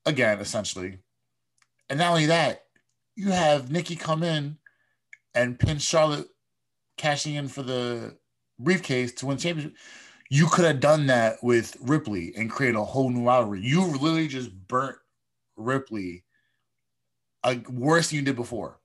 [0.04, 0.98] again, essentially.
[1.88, 2.64] And not only that,
[3.14, 4.58] you have Nikki come in
[5.36, 6.26] and pin Charlotte
[6.96, 8.16] cashing in for the
[8.58, 9.78] briefcase to win championship.
[10.30, 13.60] You could have done that with Ripley and create a whole new rivalry.
[13.60, 14.96] You literally just burnt
[15.58, 16.24] Ripley
[17.44, 18.78] uh, worse than you did before.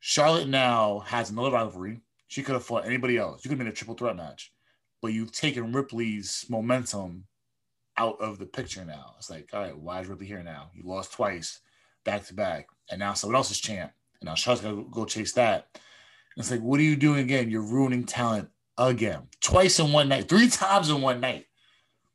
[0.00, 2.00] Charlotte now has another rivalry.
[2.28, 3.44] She could have fought anybody else.
[3.44, 4.52] You could have been a triple threat match,
[5.00, 7.24] but you've taken Ripley's momentum
[7.96, 9.14] out of the picture now.
[9.18, 10.70] It's like, all right, why is Ripley here now?
[10.74, 11.60] You lost twice,
[12.04, 15.04] back to back, and now someone else is champ, and now Charlotte's got to go
[15.04, 15.68] chase that.
[15.74, 17.50] And it's like, what are you doing again?
[17.50, 21.46] You're ruining talent again, twice in one night, three times in one night.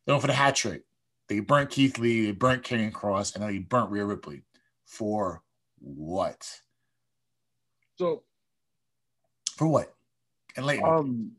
[0.07, 0.83] Going for the hat trick.
[1.31, 4.41] They burnt Keith Lee, they burnt Karrion Kross, and then they burnt Rhea Ripley.
[4.83, 5.41] For
[5.79, 6.45] what?
[7.97, 8.23] So,
[9.55, 9.95] for what?
[10.57, 10.85] And later.
[10.85, 11.31] Um,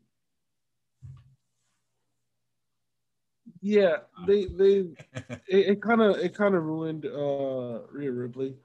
[3.61, 4.87] yeah, they they
[5.47, 8.55] it kind of it kind of ruined uh Rhea Ripley.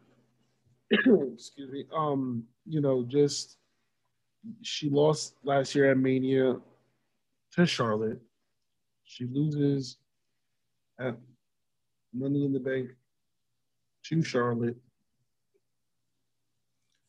[0.90, 1.84] Excuse me.
[1.94, 3.58] Um, you know, just
[4.62, 6.56] she lost last year at Mania
[7.52, 8.18] to Charlotte.
[9.04, 9.98] She loses
[10.98, 11.16] at
[12.12, 12.90] Money in the Bank
[14.04, 14.76] to Charlotte.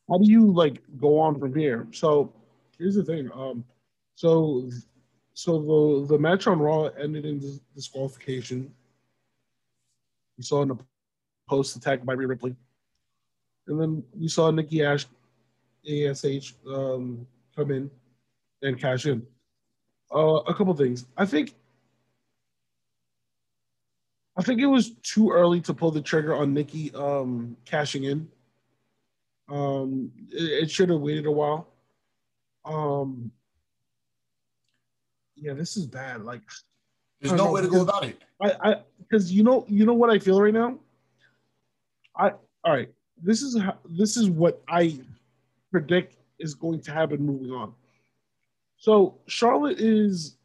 [0.08, 1.86] How do you like go on from here?
[1.92, 2.32] So
[2.78, 3.30] here's the thing.
[3.32, 3.64] Um,
[4.16, 4.68] so
[5.34, 8.72] so the the match on Raw ended in disqualification.
[10.36, 10.78] We saw in a
[11.48, 12.56] post attack by Rhea Ripley,
[13.68, 15.06] and then we saw Nikki Ash,
[15.86, 17.26] ASH, um,
[17.56, 17.90] come in
[18.62, 19.24] and cash in.
[20.12, 21.06] Uh, a couple things.
[21.16, 21.54] I think
[24.40, 28.26] I think it was too early to pull the trigger on Nikki um, cashing in.
[29.50, 31.68] Um, it, it should have waited a while.
[32.64, 33.30] Um,
[35.36, 36.24] yeah, this is bad.
[36.24, 36.40] Like,
[37.20, 38.16] there's no know, way to go about it.
[38.40, 40.78] I, I, because you know, you know what I feel right now.
[42.16, 42.30] I,
[42.64, 42.88] all right.
[43.22, 45.00] This is how, this is what I
[45.70, 47.74] predict is going to happen moving on.
[48.78, 50.38] So Charlotte is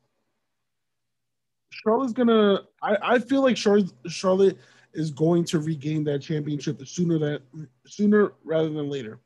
[1.83, 2.61] Charlotte's gonna.
[2.81, 4.57] I, I feel like Charlotte, Charlotte
[4.93, 7.41] is going to regain that championship sooner that
[7.85, 9.19] sooner rather than later.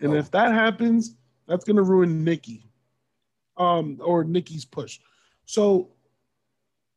[0.00, 0.16] And oh.
[0.16, 1.14] if that happens,
[1.46, 2.68] that's gonna ruin Nikki,
[3.56, 4.98] um, or Nikki's push.
[5.46, 5.90] So,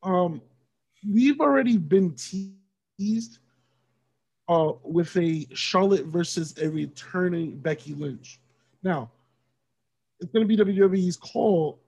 [0.03, 0.41] um,
[1.07, 3.39] we've already been teased
[4.49, 8.39] uh, with a Charlotte versus a returning Becky Lynch.
[8.83, 9.12] Now,
[10.19, 11.79] it's going to be WWE's call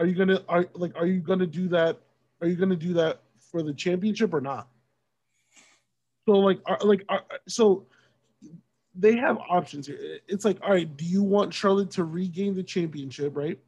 [0.00, 1.98] are you gonna are like are you gonna do that?
[2.40, 4.66] Are you gonna do that for the championship or not?
[6.26, 7.84] So like are, like are, so
[8.94, 10.18] they have options here.
[10.26, 13.58] It's like all right, do you want Charlotte to regain the championship, right?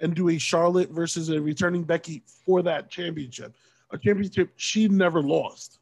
[0.00, 3.54] And do a Charlotte versus a returning Becky for that championship,
[3.92, 5.78] a championship she never lost.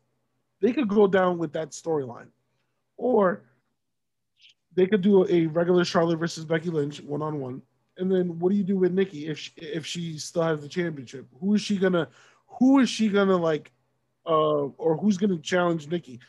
[0.61, 2.29] They could go down with that storyline,
[2.99, 3.45] or
[4.75, 7.63] they could do a regular Charlotte versus Becky Lynch one on one,
[7.97, 10.69] and then what do you do with Nikki if she, if she still has the
[10.69, 11.27] championship?
[11.41, 12.09] Who is she gonna
[12.47, 13.73] who is she gonna like
[14.27, 16.21] uh or who's gonna challenge Nikki?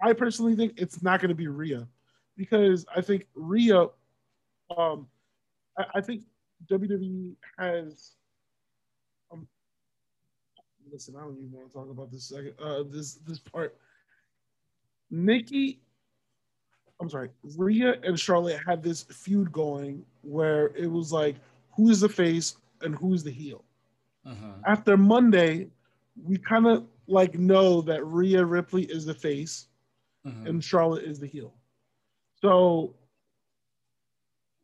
[0.00, 1.86] I personally think it's not gonna be Rhea
[2.36, 3.86] because I think Rhea
[4.76, 5.06] um
[5.78, 6.22] I, I think
[6.70, 8.12] WWE has
[9.30, 9.46] um
[10.90, 13.76] listen, I don't even want to talk about this second uh this this part.
[15.10, 15.80] Nikki
[17.02, 21.34] I'm sorry, Rhea and Charlotte had this feud going where it was like,
[21.74, 23.64] who's the face and who's the heel.
[24.24, 24.52] Uh-huh.
[24.66, 25.66] After Monday,
[26.24, 29.66] we kind of like know that Rhea Ripley is the face
[30.24, 30.44] uh-huh.
[30.48, 31.52] and Charlotte is the heel.
[32.40, 32.94] So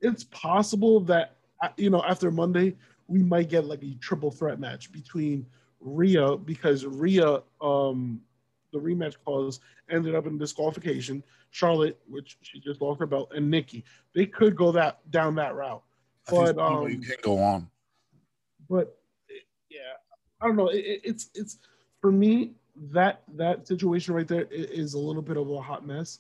[0.01, 1.35] it's possible that
[1.77, 2.77] you know after Monday
[3.09, 5.45] we might get like a triple threat match between
[5.81, 8.21] Rhea because Rhea um
[8.73, 11.23] the rematch clause ended up in disqualification.
[11.51, 13.85] Charlotte, which she just lost her belt, and Nikki.
[14.15, 15.83] They could go that down that route,
[16.31, 17.71] but um, you can't go on.
[18.69, 18.99] But
[19.71, 19.97] yeah,
[20.41, 20.69] I don't know.
[20.69, 21.59] It, it's it's
[22.01, 22.53] for me
[22.93, 26.19] that that situation right there is a little bit of a hot mess,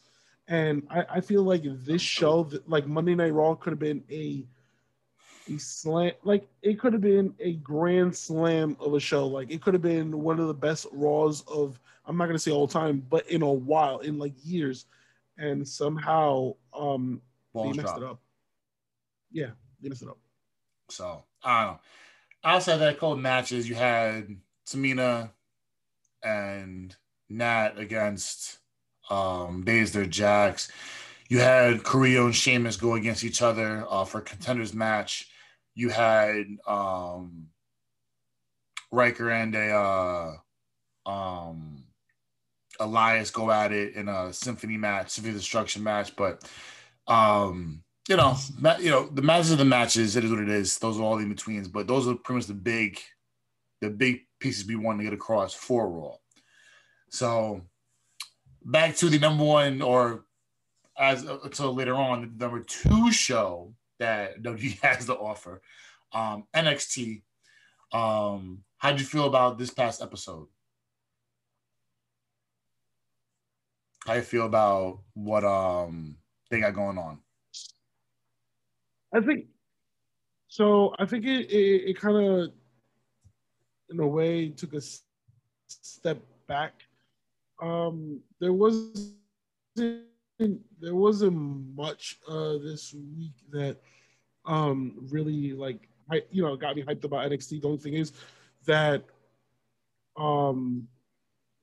[0.48, 4.44] and I, I feel like this show, like Monday Night Raw, could have been a
[5.50, 9.62] a slam like it could have been a grand slam of a show like it
[9.62, 12.66] could have been one of the best raws of i'm not going to say all
[12.66, 14.86] time but in a while in like years.
[15.40, 18.02] And somehow um Balls they messed dropped.
[18.02, 18.20] it up.
[19.30, 20.18] Yeah they messed it up.
[20.90, 21.80] So i don't know.
[22.44, 25.30] Outside that cold matches you had tamina
[26.24, 26.96] and
[27.28, 28.58] nat against
[29.10, 30.70] um Baszler Jax
[31.28, 35.28] you had Carrillo and Sheamus go against each other uh, for contenders match.
[35.74, 37.48] You had um,
[38.90, 39.70] Ryker and a
[41.06, 41.84] uh, um,
[42.80, 46.14] Elias go at it in a symphony match, symphony destruction match.
[46.16, 46.48] But
[47.06, 50.16] um, you know, ma- you know, the matches of the matches.
[50.16, 50.78] It is what it is.
[50.78, 51.68] Those are all the in betweens.
[51.68, 53.00] But those are pretty much the big,
[53.80, 56.14] the big pieces we want to get across for Raw.
[57.10, 57.62] So
[58.64, 60.24] back to the number one, or
[60.98, 65.60] as uh, until later on, the number two show that WWE has to offer.
[66.12, 67.22] Um, NXT.
[67.92, 70.46] Um, how did you feel about this past episode?
[74.08, 76.16] How you feel about what um
[76.50, 77.18] they got going on?
[79.14, 79.44] I think
[80.48, 80.94] so.
[80.98, 82.52] I think it it, it kind of,
[83.90, 84.80] in a way, took a
[85.68, 86.72] step back.
[87.60, 89.12] Um, there was
[89.76, 93.76] there wasn't much uh, this week that
[94.46, 97.60] um, really like I, you know got me hyped about NXT.
[97.60, 98.14] The only thing is
[98.64, 99.04] that
[100.16, 100.88] um,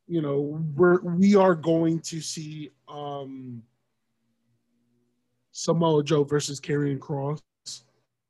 [0.08, 3.64] you know we're we are going to see um,
[5.52, 7.42] Samoa Joe versus Karrion Kross,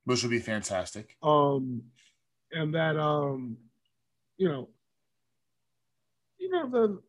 [0.06, 1.18] which would be fantastic.
[1.22, 1.84] Um,
[2.52, 3.58] and that um,
[4.38, 4.70] you know,
[6.38, 7.02] you know the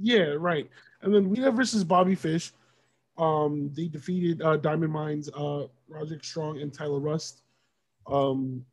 [0.00, 0.68] yeah right,
[1.02, 2.52] and then we have versus Bobby Fish
[3.18, 7.42] um, they defeated uh, Diamond Mines, uh, Roderick Strong, and Tyler Rust.
[8.06, 8.64] Um,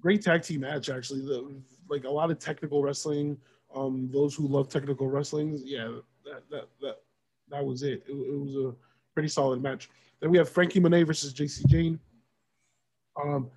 [0.00, 1.20] great tag team match, actually.
[1.20, 1.54] The,
[1.88, 3.38] like a lot of technical wrestling.
[3.74, 5.88] Um, those who love technical wrestling, yeah,
[6.24, 6.96] that that that
[7.48, 8.02] that was it.
[8.08, 8.12] it.
[8.12, 8.74] It, was a
[9.14, 9.88] pretty solid match.
[10.20, 11.98] Then we have Franky Monet versus JC Jane.
[13.22, 13.50] Um,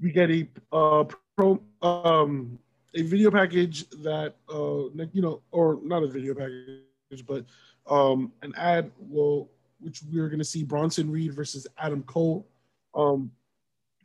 [0.00, 1.04] we get a uh,
[1.36, 2.58] pro um,
[2.94, 7.44] a video package that uh you know or not a video package but
[7.86, 9.48] um an ad will
[9.80, 12.46] which we are going to see Bronson Reed versus Adam Cole.
[12.94, 13.30] Um,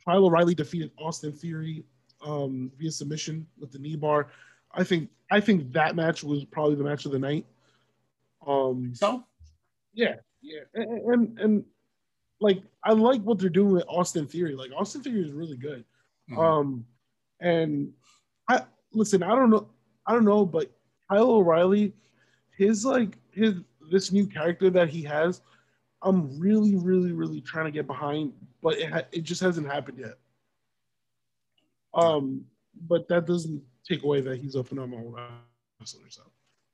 [0.04, 1.84] Kyle O'Reilly defeated Austin Theory
[2.24, 4.28] um, via submission with the knee bar.
[4.72, 7.46] I think I think that match was probably the match of the night.
[8.46, 9.24] Um, so,
[9.92, 11.64] yeah, yeah, and, and, and
[12.40, 14.54] like I like what they're doing with Austin Theory.
[14.54, 15.84] Like Austin Theory is really good.
[16.30, 16.38] Mm-hmm.
[16.38, 16.86] Um,
[17.40, 17.92] and
[18.48, 19.22] I listen.
[19.22, 19.68] I don't know.
[20.06, 20.70] I don't know, but
[21.10, 21.92] Kyle O'Reilly,
[22.56, 23.54] his like his
[23.90, 25.40] this new character that he has,
[26.02, 29.98] I'm really, really, really trying to get behind, but it ha- it just hasn't happened
[29.98, 30.18] yet.
[31.94, 32.44] Um,
[32.88, 35.16] but that doesn't take away that he's a phenomenal
[35.80, 36.10] wrestler.
[36.10, 36.22] So,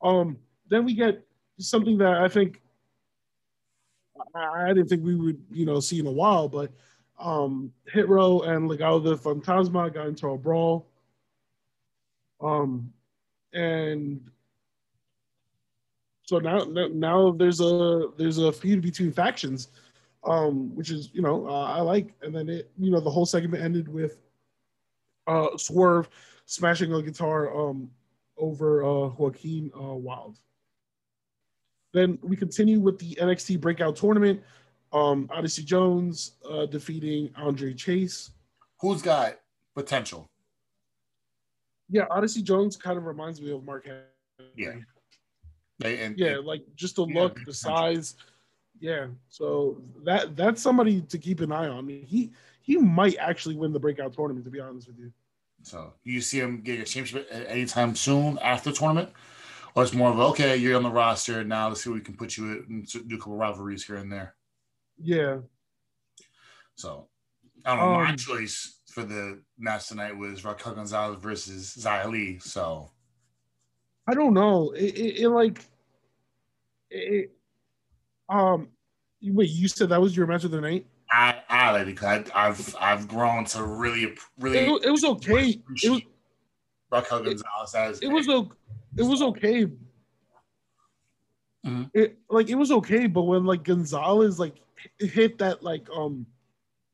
[0.03, 0.39] um,
[0.69, 1.25] then we get
[1.59, 2.63] something that I think
[4.35, 6.71] I, I didn't think we would, you know, see in a while, but
[7.19, 10.87] um, Hit Row and Legado del Fantasma got into a brawl.
[12.41, 12.93] Um,
[13.53, 14.21] and
[16.25, 19.69] so now now there's a there's a feud between factions,
[20.25, 22.15] um, which is you know uh, I like.
[22.23, 24.19] And then it you know the whole segment ended with
[25.27, 26.09] uh, Swerve
[26.47, 27.91] smashing a guitar um,
[28.37, 30.39] over uh, Joaquin uh, Wilde.
[31.93, 34.43] Then we continue with the NXT Breakout Tournament.
[34.93, 38.31] Um, Odyssey Jones uh, defeating Andre Chase.
[38.81, 39.39] Who's got
[39.75, 40.27] potential?
[41.89, 44.03] Yeah, Odyssey Jones kind of reminds me of Mark Henry.
[44.57, 44.73] Yeah.
[45.79, 48.17] They, and, yeah, and, like just the look, the size.
[48.81, 51.89] Yeah, so that that's somebody to keep an eye on.
[51.89, 52.33] He
[52.63, 54.45] he might actually win the breakout tournament.
[54.45, 55.13] To be honest with you.
[55.63, 59.11] So you see him get a championship anytime soon after the tournament,
[59.75, 61.69] or it's more of okay, you're on the roster now.
[61.69, 64.35] Let's see what we can put you in, do a couple rivalries here and there.
[65.01, 65.39] Yeah.
[66.75, 67.09] So
[67.65, 68.01] I don't know.
[68.01, 72.39] Um, my choice for the match tonight was Raquel Gonzalez versus Xia Li.
[72.41, 72.91] So
[74.07, 74.73] I don't know.
[74.73, 75.65] It, it, it like
[76.91, 77.31] it,
[78.29, 78.69] um,
[79.23, 80.87] wait, you said that was your match of the night?
[81.11, 84.59] I, I like because I've I've grown to really really.
[84.59, 85.63] It, it was okay.
[85.83, 86.03] It was
[86.91, 89.67] Raquel Gonzalez as it was it was okay.
[91.65, 91.85] Mm-hmm.
[91.95, 94.57] It like it was okay, but when like Gonzalez like
[94.99, 96.27] hit that like um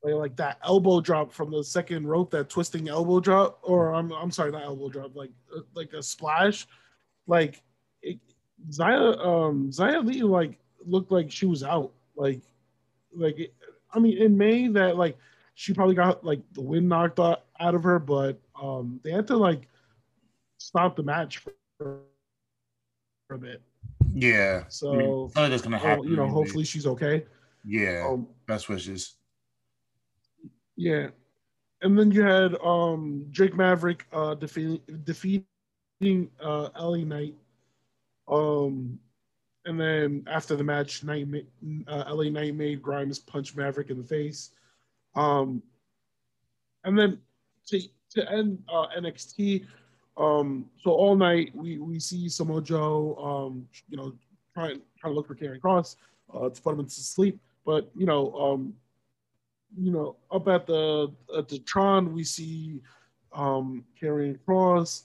[0.03, 4.13] like, like that elbow drop from the second rope, that twisting elbow drop, or I'm
[4.13, 6.67] I'm sorry, not elbow drop, like uh, like a splash,
[7.27, 7.63] like
[8.03, 8.19] it,
[8.71, 11.93] Xia um Xia Li like looked like she was out.
[12.15, 12.43] Like
[13.17, 13.55] like it,
[13.93, 15.17] I mean in May that like
[15.55, 19.37] she probably got like the wind knocked out, of her, but um they had to
[19.37, 19.69] like
[20.59, 21.55] stop the match for,
[23.27, 23.63] for a bit.
[24.13, 24.65] Yeah.
[24.69, 26.05] So I mean, that's gonna happen.
[26.05, 27.25] You know, hopefully she's okay.
[27.65, 28.07] Yeah.
[28.09, 29.17] Um, Best wishes.
[30.77, 31.09] Yeah.
[31.83, 37.35] And then you had um Drake Maverick uh defeating defeating uh LA Knight
[38.31, 38.99] um,
[39.69, 41.29] and then after the match, Knight,
[41.87, 44.51] uh, LA Knight made Grimes punch Maverick in the face.
[45.15, 45.63] Um,
[46.85, 47.19] and then
[47.67, 47.81] to,
[48.15, 49.67] to end uh, NXT,
[50.17, 54.15] um, so all night we, we see Samoa Joe, um, you know,
[54.55, 55.97] trying trying to look for Karrion Kross
[56.35, 57.39] uh, to put him to sleep.
[57.65, 58.75] But you know, um,
[59.79, 62.81] you know, up at the at the Tron, we see
[63.33, 65.03] um, Karrion Kross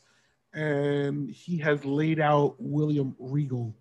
[0.53, 3.73] and he has laid out William Regal.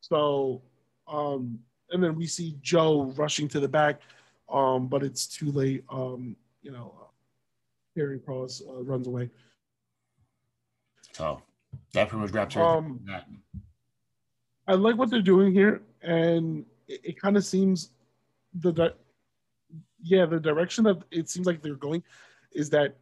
[0.00, 0.62] So,
[1.06, 1.58] um,
[1.90, 4.00] and then we see Joe rushing to the back,
[4.48, 5.84] um, but it's too late.
[5.90, 7.04] Um, you know, uh,
[8.26, 9.30] Kross uh, runs away.
[11.12, 11.42] So
[11.94, 13.00] that pretty much wraps um,
[14.66, 17.90] I like what they're doing here, and it, it kind of seems
[18.54, 18.92] the di-
[20.02, 22.02] yeah the direction that it seems like they're going
[22.52, 22.96] is that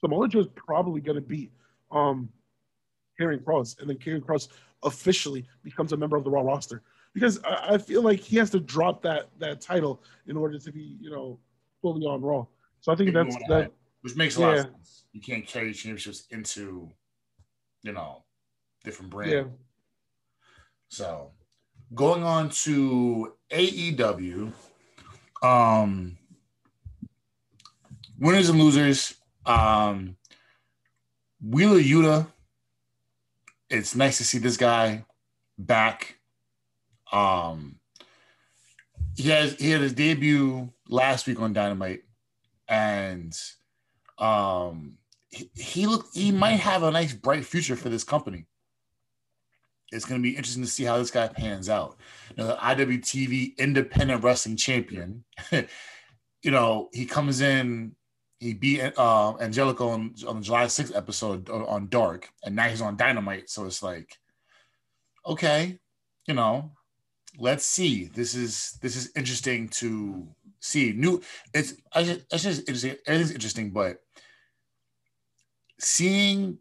[0.00, 1.52] Samoa Joe is probably going to beat
[1.90, 2.28] um,
[3.20, 4.48] Karrion Kross, and then Karrion Kross
[4.84, 6.82] officially becomes a member of the Raw roster.
[7.12, 10.72] Because I, I feel like he has to drop that that title in order to
[10.72, 11.38] be, you know,
[11.80, 12.46] fully on Raw.
[12.80, 14.46] So I think that's that, which makes a yeah.
[14.46, 15.04] lot of sense.
[15.12, 16.90] You can't carry championships into,
[17.82, 18.24] you know,
[18.82, 19.32] different brands.
[19.32, 19.44] Yeah.
[20.88, 21.32] So
[21.94, 24.52] going on to AEW,
[25.42, 26.16] um,
[28.18, 29.14] winners and losers.
[29.46, 30.16] Um,
[31.42, 32.26] Wheeler Yuta
[33.74, 35.04] it's nice to see this guy
[35.58, 36.18] back.
[37.12, 37.76] Um,
[39.16, 42.02] he has he had his debut last week on Dynamite,
[42.68, 43.36] and
[44.18, 44.98] um,
[45.30, 48.46] he, he look he might have a nice bright future for this company.
[49.92, 51.96] It's going to be interesting to see how this guy pans out.
[52.30, 55.24] You know, the IWTV Independent Wrestling Champion.
[55.52, 57.94] you know, he comes in
[58.44, 62.82] he beat uh, Angelico on, on the July 6th episode on Dark, and now he's
[62.82, 63.48] on Dynamite.
[63.48, 64.18] So it's like,
[65.26, 65.78] okay,
[66.28, 66.72] you know,
[67.38, 68.04] let's see.
[68.04, 70.28] This is this is interesting to
[70.60, 70.92] see.
[70.92, 71.22] New,
[71.54, 72.96] it's I just, it's just interesting.
[73.06, 73.96] Everything's interesting, but
[75.80, 76.58] seeing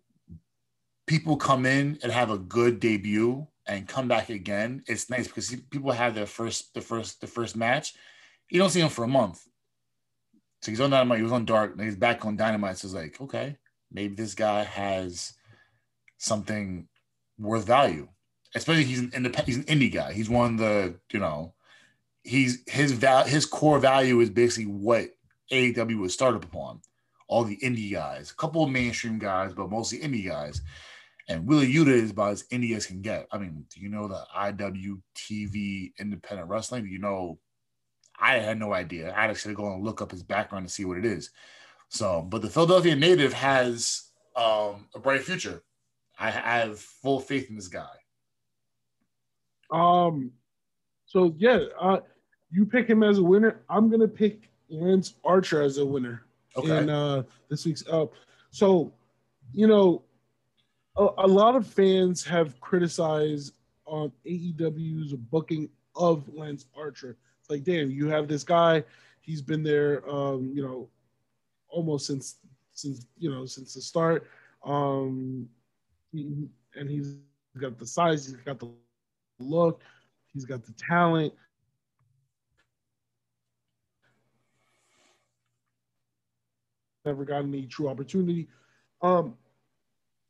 [1.06, 5.54] people come in and have a good debut and come back again, it's nice because
[5.70, 7.94] people have their first the first the first match.
[8.50, 9.46] You don't see them for a month.
[10.64, 12.78] So he's on Dynamite, he was on Dark, he's back on Dynamite.
[12.78, 13.58] So it's like, okay,
[13.92, 15.34] maybe this guy has
[16.20, 16.88] something
[17.38, 18.08] worth value.
[18.56, 20.14] Especially he's an independent, he's an indie guy.
[20.14, 21.54] He's one of the, you know,
[22.24, 25.10] he's his val his core value is basically what
[25.52, 26.80] AEW was started upon.
[27.28, 30.62] All the indie guys, a couple of mainstream guys, but mostly indie guys.
[31.28, 33.28] And Wheeler Yuta is about as indie as can get.
[33.34, 36.86] I mean, do you know the IWTV independent wrestling?
[36.86, 37.38] Do you know?
[38.20, 39.14] I had no idea.
[39.16, 41.32] I had actually go and look up his background to see what it is.
[41.90, 45.64] So, but the Philadelphia native has um, a bright future.
[46.20, 47.86] I, I have full faith in this guy.
[49.72, 50.32] Um,
[51.06, 52.00] so yeah, uh,
[52.52, 53.62] you pick him as a winner.
[53.70, 56.24] I'm gonna pick Lance Archer as a winner
[56.56, 56.78] okay.
[56.78, 58.14] in uh, this week's up.
[58.52, 58.94] So,
[59.52, 60.04] you know,
[60.98, 63.54] a, a lot of fans have criticized
[63.86, 67.18] on um, AEW's booking of Lance Archer.
[67.54, 68.84] Like, damn, you have this guy.
[69.22, 70.90] He's been there, um, you know,
[71.70, 72.38] almost since
[72.72, 74.28] since you know since the start.
[74.66, 75.48] Um,
[76.12, 77.14] he, and he's
[77.62, 78.72] got the size, he's got the
[79.38, 79.84] look,
[80.34, 81.32] he's got the talent.
[87.06, 88.48] Never got any true opportunity.
[89.04, 89.36] Um,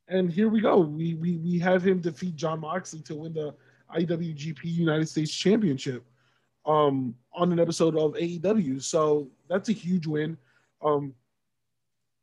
[0.10, 0.80] and here we go.
[0.80, 3.56] We, we we have him defeat Jon Moxley to win the
[3.96, 6.04] IWGP United States Championship
[6.66, 8.82] um, on an episode of AEW.
[8.82, 10.38] So that's a huge win.
[10.84, 11.14] Um,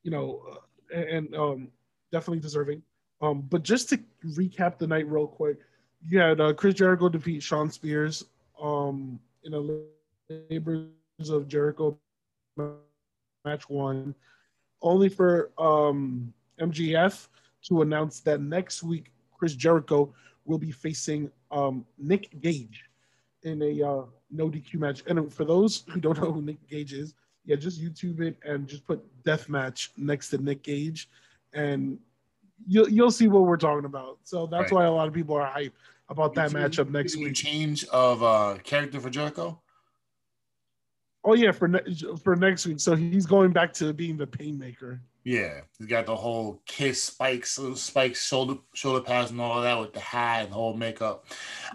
[0.02, 1.68] you know, uh, and um,
[2.12, 2.82] definitely deserving.
[3.20, 5.58] Um, but just to recap the night real quick,
[6.06, 8.24] you had uh, Chris Jericho defeat Shawn Spears
[8.60, 10.88] um, in a Labors
[11.28, 11.98] of Jericho
[13.44, 14.14] match one,
[14.82, 17.28] only for um, MJF
[17.64, 20.12] to announce that next week Chris Jericho
[20.44, 22.89] will be facing um, Nick Gage
[23.42, 25.02] in a uh, no DQ match.
[25.06, 27.14] And for those who don't know who Nick Gage is,
[27.44, 31.08] yeah, just YouTube it and just put death match next to Nick Gage,
[31.52, 31.98] and
[32.66, 34.18] you'll you'll see what we're talking about.
[34.24, 34.72] So that's right.
[34.72, 35.74] why a lot of people are hype
[36.08, 37.34] about that matchup next week.
[37.34, 39.60] Change of uh, character for Jericho.
[41.24, 42.80] Oh yeah, for ne- for next week.
[42.80, 45.00] So he's going back to being the painmaker.
[45.24, 49.78] Yeah, he's got the whole kiss spikes, spikes, shoulder shoulder pads, and all of that
[49.78, 51.26] with the hat and the whole makeup.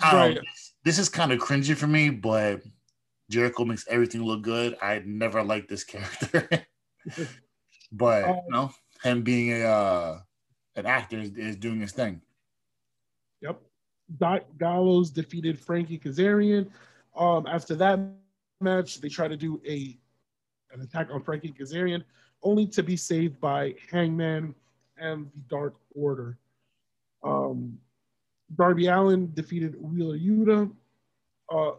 [0.03, 0.39] Um, right.
[0.85, 2.61] This is kind of cringy for me, but
[3.29, 4.77] Jericho makes everything look good.
[4.83, 6.47] I never liked this character,
[7.91, 8.71] but um, you know,
[9.03, 10.19] him being a uh,
[10.75, 12.21] an actor is, is, doing his thing.
[13.41, 13.61] Yep.
[14.59, 16.69] Gallows defeated Frankie Kazarian.
[17.15, 17.99] Um, after that
[18.61, 19.97] match, they try to do a
[20.71, 22.03] an attack on Frankie Kazarian
[22.43, 24.53] only to be saved by Hangman
[24.97, 26.37] and the Dark Order.
[27.23, 27.79] Um,
[28.53, 30.71] Darby Allin defeated Wheeler Yuta.
[31.49, 31.71] Uh,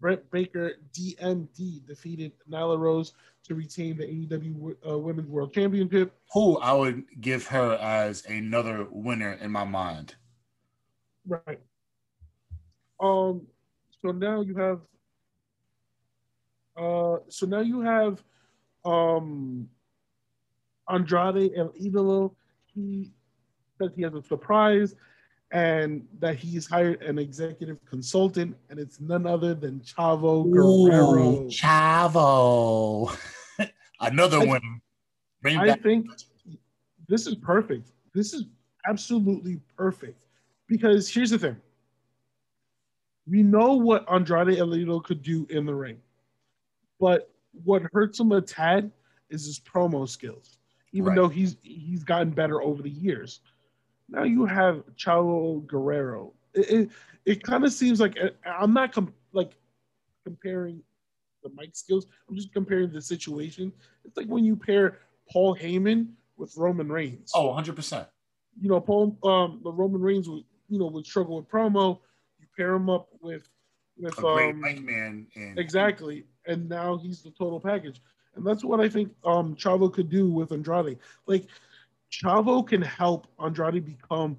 [0.00, 6.12] Britt Baker DMD defeated Nyla Rose to retain the AEW uh, Women's World Championship.
[6.32, 10.14] Who I would give her as another winner in my mind.
[11.26, 11.60] Right.
[13.00, 13.46] Um.
[14.02, 14.80] So now you have.
[16.76, 17.18] Uh.
[17.28, 18.22] So now you have
[18.84, 19.68] um,
[20.88, 22.34] Andrade El Idolo,
[22.74, 23.12] he
[23.80, 24.94] says he has a surprise
[25.50, 31.44] and that he's hired an executive consultant, and it's none other than Chavo Guerrero.
[31.44, 33.16] Ooh, Chavo.
[34.00, 34.80] Another I, one.
[35.40, 35.82] Bring I back.
[35.82, 36.06] think
[37.08, 37.90] this is perfect.
[38.14, 38.44] This is
[38.86, 40.18] absolutely perfect.
[40.66, 41.56] Because here's the thing.
[43.26, 45.98] We know what Andrade El Idolo could do in the ring.
[47.00, 47.30] But
[47.64, 48.90] what hurts him a tad
[49.30, 50.58] is his promo skills,
[50.92, 51.16] even right.
[51.16, 53.40] though he's he's gotten better over the years.
[54.08, 56.32] Now you have Chavo Guerrero.
[56.54, 56.90] It it,
[57.24, 59.52] it kind of seems like I'm not com- like
[60.24, 60.82] comparing
[61.42, 62.06] the mic skills.
[62.28, 63.72] I'm just comparing the situation.
[64.04, 64.98] It's like when you pair
[65.30, 67.32] Paul Heyman with Roman Reigns.
[67.34, 68.08] Oh, 100 percent.
[68.60, 72.00] You know, Paul um the Roman Reigns would you know would struggle with promo.
[72.40, 73.48] You pair him up with
[73.98, 75.26] with a great um, man.
[75.36, 78.00] And- exactly and now he's the total package.
[78.34, 80.98] And that's what I think um, Chavo could do with Andrade.
[81.26, 81.46] Like
[82.10, 84.38] Chavo can help Andrade become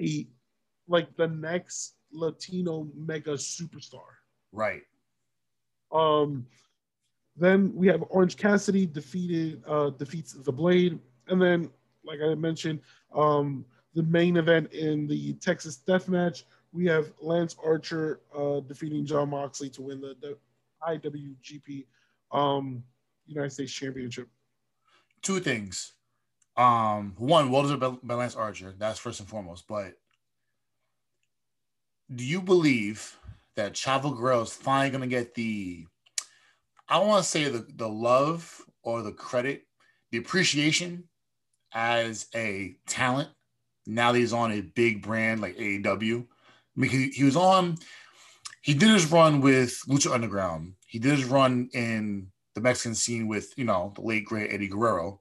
[0.00, 0.26] a
[0.88, 4.18] like the next Latino mega superstar.
[4.52, 4.82] Right.
[5.90, 6.46] Um
[7.36, 11.70] Then we have Orange Cassidy defeated uh, defeats the Blade, and then
[12.04, 12.80] like I mentioned,
[13.14, 13.64] um,
[13.94, 19.30] the main event in the Texas Death Match, we have Lance Archer uh, defeating Jon
[19.30, 20.36] Moxley to win the, the
[20.88, 21.86] IWGP
[22.32, 22.82] um,
[23.26, 24.28] United States Championship.
[25.20, 25.92] Two things.
[26.56, 28.74] Um, one, well deserved by Lance Archer.
[28.78, 29.66] That's first and foremost.
[29.66, 29.94] But
[32.14, 33.16] do you believe
[33.56, 35.86] that Chavo Guerrero is finally going to get the,
[36.88, 39.66] I want to say the, the love or the credit,
[40.10, 41.04] the appreciation
[41.72, 43.30] as a talent
[43.86, 46.22] now that he's on a big brand like AEW?
[46.22, 47.76] I mean, he was on,
[48.62, 50.74] he did his run with Lucha Underground.
[50.86, 54.68] He did his run in the Mexican scene with, you know, the late great Eddie
[54.68, 55.20] Guerrero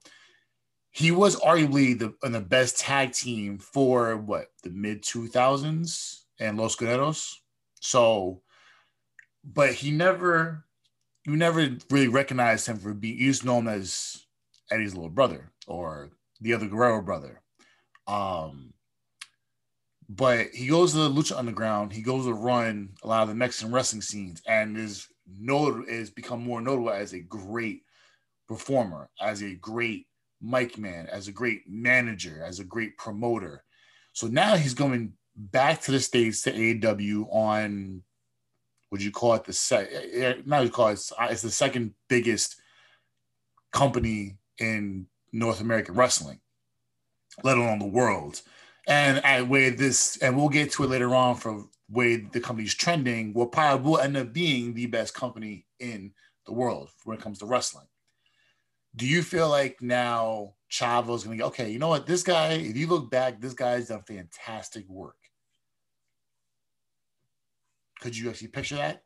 [0.92, 6.76] he was arguably the the best tag team for what the mid 2000s and Los
[6.76, 7.36] Guerreros.
[7.80, 8.42] So,
[9.44, 10.66] but he never,
[11.26, 13.18] you never really recognized him for being.
[13.18, 14.26] You just know him as
[14.70, 16.12] Eddie's little brother or
[16.42, 17.42] the other Guerrero brother.
[18.06, 18.74] Um,
[20.10, 21.94] but he goes to the Lucha Underground.
[21.94, 26.10] He goes to run a lot of the Mexican wrestling scenes and is notable is
[26.10, 27.84] become more notable as a great
[28.50, 30.08] performer, as a great
[30.42, 33.64] mic man, as a great manager, as a great promoter.
[34.14, 38.04] So now he's going back to the states to AEW on
[38.92, 39.90] would you call it the set?
[39.92, 41.02] Eh, eh, not you call it.
[41.22, 42.62] It's the second biggest
[43.72, 46.42] company in North American wrestling,
[47.42, 48.42] let alone the world.
[48.88, 52.76] And at where this, and we'll get to it later on for where the company's
[52.76, 56.12] trending, will probably will end up being the best company in
[56.46, 57.88] the world when it comes to wrestling
[58.96, 62.06] do you feel like now Chavo's going to go, okay, you know what?
[62.06, 65.16] This guy, if you look back, this guy's done fantastic work.
[68.00, 69.04] Could you actually picture that?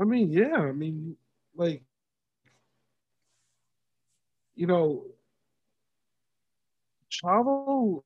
[0.00, 0.56] I mean, yeah.
[0.56, 1.16] I mean,
[1.54, 1.82] like,
[4.54, 5.04] you know,
[7.10, 8.02] Chavo,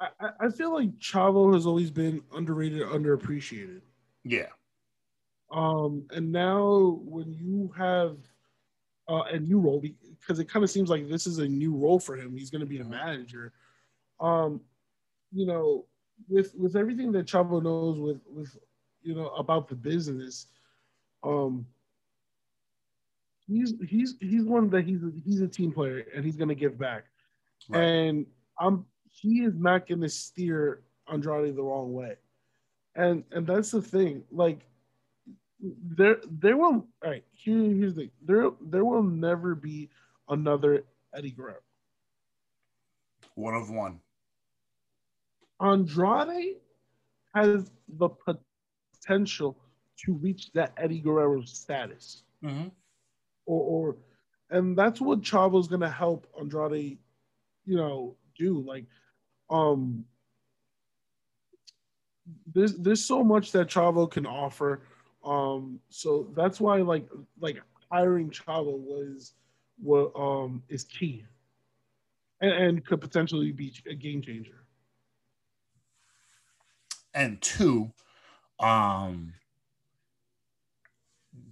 [0.00, 0.08] I,
[0.40, 3.82] I feel like Chavo has always been underrated, underappreciated.
[4.24, 4.48] Yeah.
[5.50, 8.16] Um, and now when you have
[9.12, 11.98] uh, a new role because it kind of seems like this is a new role
[11.98, 12.34] for him.
[12.34, 13.52] He's going to be a manager.
[14.20, 14.60] Um,
[15.32, 15.84] you know,
[16.28, 18.56] with with everything that Chavo knows with with
[19.02, 20.46] you know about the business,
[21.22, 21.66] um,
[23.46, 26.54] he's he's he's one that he's a, he's a team player and he's going to
[26.54, 27.04] give back.
[27.68, 27.82] Right.
[27.82, 28.26] And
[28.58, 30.82] I'm he is not going to steer
[31.12, 32.16] Andrade the wrong way.
[32.94, 34.22] And and that's the thing.
[34.30, 34.60] Like
[35.62, 39.90] there there will all right here, here's the there there will never be
[40.28, 40.84] another
[41.14, 41.60] Eddie Guerrero.
[43.34, 44.00] One of one.
[45.60, 46.56] Andrade
[47.34, 49.56] has the potential
[50.04, 52.24] to reach that Eddie Guerrero status.
[52.44, 52.68] Mm-hmm.
[53.46, 53.96] Or, or
[54.50, 56.98] and that's what Chavo's gonna help Andrade,
[57.64, 58.64] you know, do.
[58.66, 58.86] Like,
[59.50, 60.04] um
[62.52, 64.82] there's there's so much that Chavo can offer
[65.24, 67.08] um, so that's why like
[67.40, 69.34] like hiring Chavo was
[69.80, 71.24] what um is key,
[72.40, 74.64] and, and could potentially be a game changer.
[77.14, 77.92] And two,
[78.58, 79.34] um,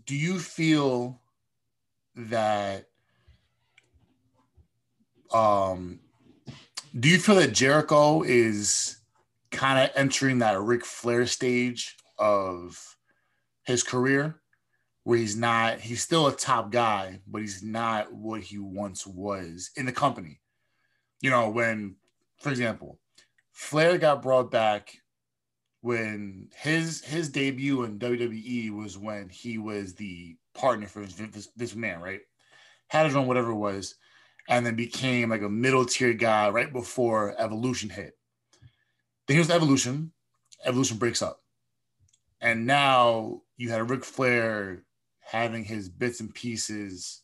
[0.06, 1.20] do you feel
[2.16, 2.86] that
[5.32, 6.00] um
[6.98, 8.96] do you feel that Jericho is
[9.52, 12.96] kind of entering that Ric Flair stage of
[13.70, 14.40] his career
[15.04, 19.70] where he's not he's still a top guy but he's not what he once was
[19.76, 20.40] in the company.
[21.20, 21.96] You know when
[22.38, 22.98] for example
[23.52, 24.96] flair got brought back
[25.82, 31.74] when his his debut in wwe was when he was the partner for this, this
[31.74, 32.20] man right?
[32.88, 33.94] Had his own whatever it was
[34.48, 38.18] and then became like a middle tier guy right before evolution hit.
[39.26, 40.12] Then he was evolution.
[40.64, 41.40] Evolution breaks up.
[42.40, 44.84] And now you had Ric Flair
[45.20, 47.20] having his bits and pieces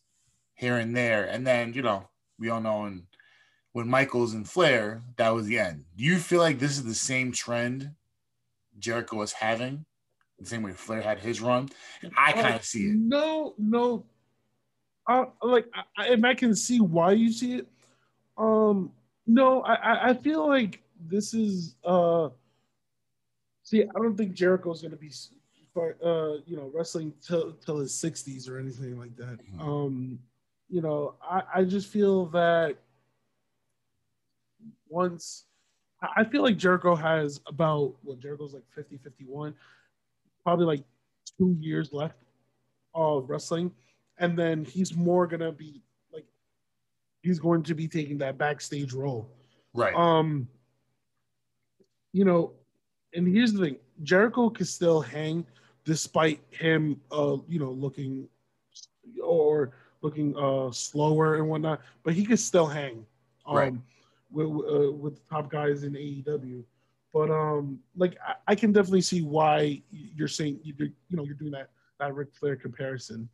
[0.52, 1.24] here and there.
[1.24, 3.06] And then, you know, we all know when,
[3.72, 5.86] when Michaels and Flair, that was the end.
[5.96, 7.92] Do you feel like this is the same trend
[8.78, 9.86] Jericho was having?
[10.38, 11.70] The same way Flair had his run?
[12.14, 12.96] I kind of uh, see it.
[12.96, 14.04] No, no.
[15.08, 17.68] Uh, like, I, and I can see why you see it.
[18.36, 18.92] Um,
[19.26, 22.28] no, I, I feel like this is uh
[23.62, 25.10] See, I don't think Jericho's going to be,
[25.76, 29.38] uh, you know, wrestling till till his sixties or anything like that.
[29.44, 29.60] Mm-hmm.
[29.60, 30.18] Um,
[30.68, 32.76] you know, I, I just feel that
[34.88, 35.44] once
[36.16, 39.54] I feel like Jericho has about well, Jericho's like 50, 51,
[40.42, 40.84] probably like
[41.38, 42.18] two years left
[42.94, 43.70] of wrestling,
[44.18, 46.26] and then he's more gonna be like
[47.22, 49.28] he's going to be taking that backstage role.
[49.72, 49.94] Right.
[49.94, 50.48] Um,
[52.12, 52.52] you know,
[53.14, 55.46] and here's the thing: Jericho can still hang
[55.86, 58.28] despite him, uh, you know, looking
[59.22, 59.72] or
[60.02, 63.06] looking uh slower and whatnot, but he could still hang.
[63.46, 63.74] Um, Right.
[64.32, 66.64] With uh, with the top guys in AEW,
[67.14, 71.34] but um, like I, I can definitely see why you're saying you you know you're
[71.34, 71.70] doing that
[72.00, 73.28] that Ric Flair comparison.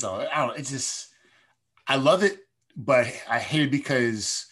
[0.00, 0.56] No, I don't.
[0.56, 1.08] It's just
[1.88, 2.38] I love it,
[2.76, 4.46] but I hate it because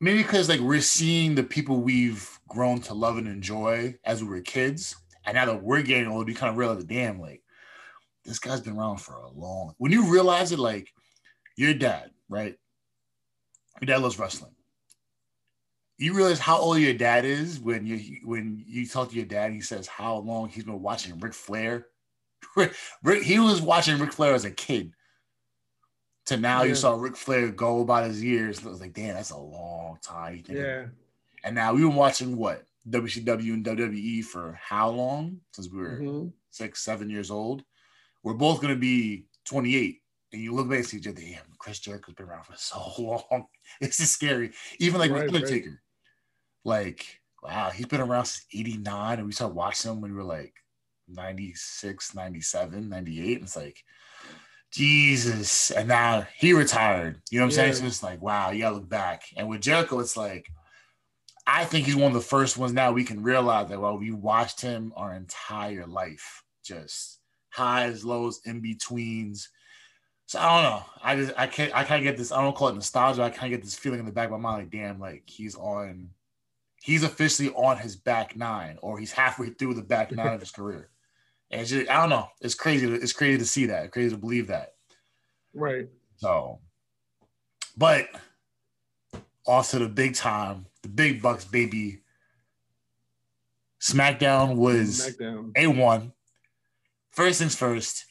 [0.00, 4.30] maybe because like we're seeing the people we've grown to love and enjoy as we
[4.30, 7.42] were kids, and now that we're getting old, you kind of realize, the damn, like
[8.24, 9.74] this guy's been around for a long.
[9.78, 10.88] When you realize it, like
[11.56, 12.56] your dad, right?
[13.80, 14.54] Your dad loves wrestling.
[15.98, 19.52] You realize how old your dad is when you when you talk to your dad.
[19.52, 21.86] He says how long he's been watching Ric Flair.
[22.56, 24.92] Rick, he was watching Ric Flair as a kid.
[26.26, 26.70] To now, Yeah.
[26.70, 28.58] you saw Ric Flair go about his years.
[28.58, 30.36] It was like, damn, that's a long time.
[30.36, 30.86] You think of- Yeah,
[31.44, 35.40] And now we've been watching what WCW and WWE for how long?
[35.52, 36.32] Since we were Mhm.
[36.50, 37.64] six, seven years old.
[38.22, 40.02] We're both gonna be 28.
[40.32, 43.46] And you look back see each other, damn, Chris Jericho's been around for so long.
[43.80, 44.52] This is scary.
[44.78, 45.64] Even like Right, with right.
[46.64, 49.18] Like, wow, he's been around since 89.
[49.18, 50.54] And we started watching him when we were like
[51.08, 53.34] 96, 97, 98.
[53.36, 53.84] And it's like,
[54.70, 55.70] Jesus.
[55.70, 57.20] And now he retired.
[57.30, 57.74] You know what I'm saying?
[57.74, 59.24] So it's like, wow, you gotta look back.
[59.36, 60.48] And with Jericho, it's like,
[61.46, 64.10] I think he's one of the first ones now we can realize that well, we
[64.12, 67.18] watched him our entire life, just
[67.50, 69.48] highs, lows, in betweens.
[70.26, 70.82] So I don't know.
[71.02, 72.32] I just I can't I can't get this.
[72.32, 73.22] I don't call it nostalgia.
[73.22, 75.56] I can't get this feeling in the back of my mind like, damn, like he's
[75.56, 76.10] on,
[76.82, 80.50] he's officially on his back nine, or he's halfway through the back nine of his
[80.52, 80.90] career.
[81.50, 82.28] And it's just, I don't know.
[82.40, 82.86] It's crazy.
[82.86, 83.90] to- It's crazy to see that.
[83.92, 84.74] Crazy to believe that.
[85.54, 85.86] right.
[86.16, 86.60] So,
[87.76, 88.08] but
[89.46, 92.00] to the big time, the big bucks, baby.
[93.80, 95.52] SmackDown was SmackDown.
[95.54, 96.12] A1.
[97.10, 98.06] First things first,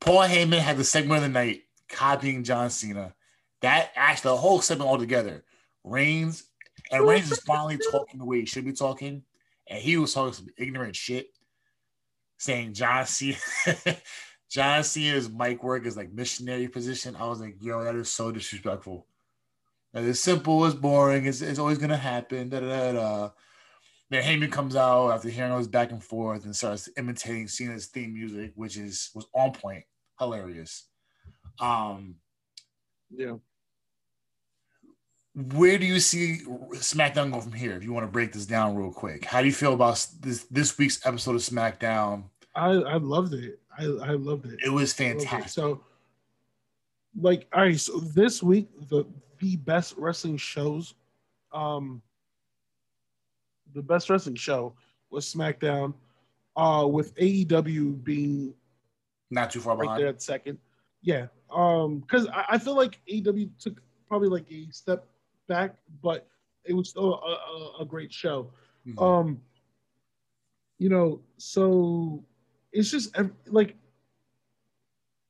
[0.00, 3.14] Paul Heyman had the segment of the night copying John Cena.
[3.62, 5.44] That actually, the whole segment altogether,
[5.82, 6.44] Reigns,
[6.90, 9.22] and Reigns is finally talking the way he should be talking.
[9.68, 11.28] And he was talking some ignorant shit,
[12.36, 13.38] saying John Cena,
[14.50, 17.16] John Cena's mic work is like missionary position.
[17.16, 19.06] I was like, yo, that is so disrespectful.
[20.04, 22.48] Is simple, it's boring, it's, it's always gonna happen.
[22.48, 23.30] Da, da, da, da.
[24.10, 27.86] Then Heyman comes out after hearing all this back and forth and starts imitating Cena's
[27.86, 29.84] theme music, which is was on point,
[30.18, 30.86] hilarious.
[31.60, 32.16] Um,
[33.10, 33.36] Yeah.
[35.34, 36.40] where do you see
[36.74, 37.72] SmackDown go from here?
[37.76, 40.44] If you want to break this down real quick, how do you feel about this
[40.44, 42.24] this week's episode of SmackDown?
[42.54, 43.60] I I loved it.
[43.76, 44.60] I I loved it.
[44.64, 45.28] It was loved it.
[45.28, 45.48] fantastic.
[45.48, 45.82] So,
[47.20, 47.78] like, all right.
[47.78, 49.04] So this week, the
[49.38, 50.94] the best wrestling shows,
[51.52, 52.02] um,
[53.74, 54.74] the best wrestling show
[55.10, 55.94] was SmackDown,
[56.56, 58.54] uh, with AEW being
[59.30, 60.00] Not too far right behind.
[60.02, 60.58] there at second.
[61.02, 61.26] Yeah.
[61.50, 65.06] Um, because I, I feel like AEW took probably like a step
[65.48, 66.26] back, but
[66.64, 68.50] it was still a, a, a great show.
[68.86, 69.00] Mhm.
[69.02, 69.40] Um,
[70.78, 72.22] you know, so
[72.72, 73.16] it's just
[73.46, 73.76] like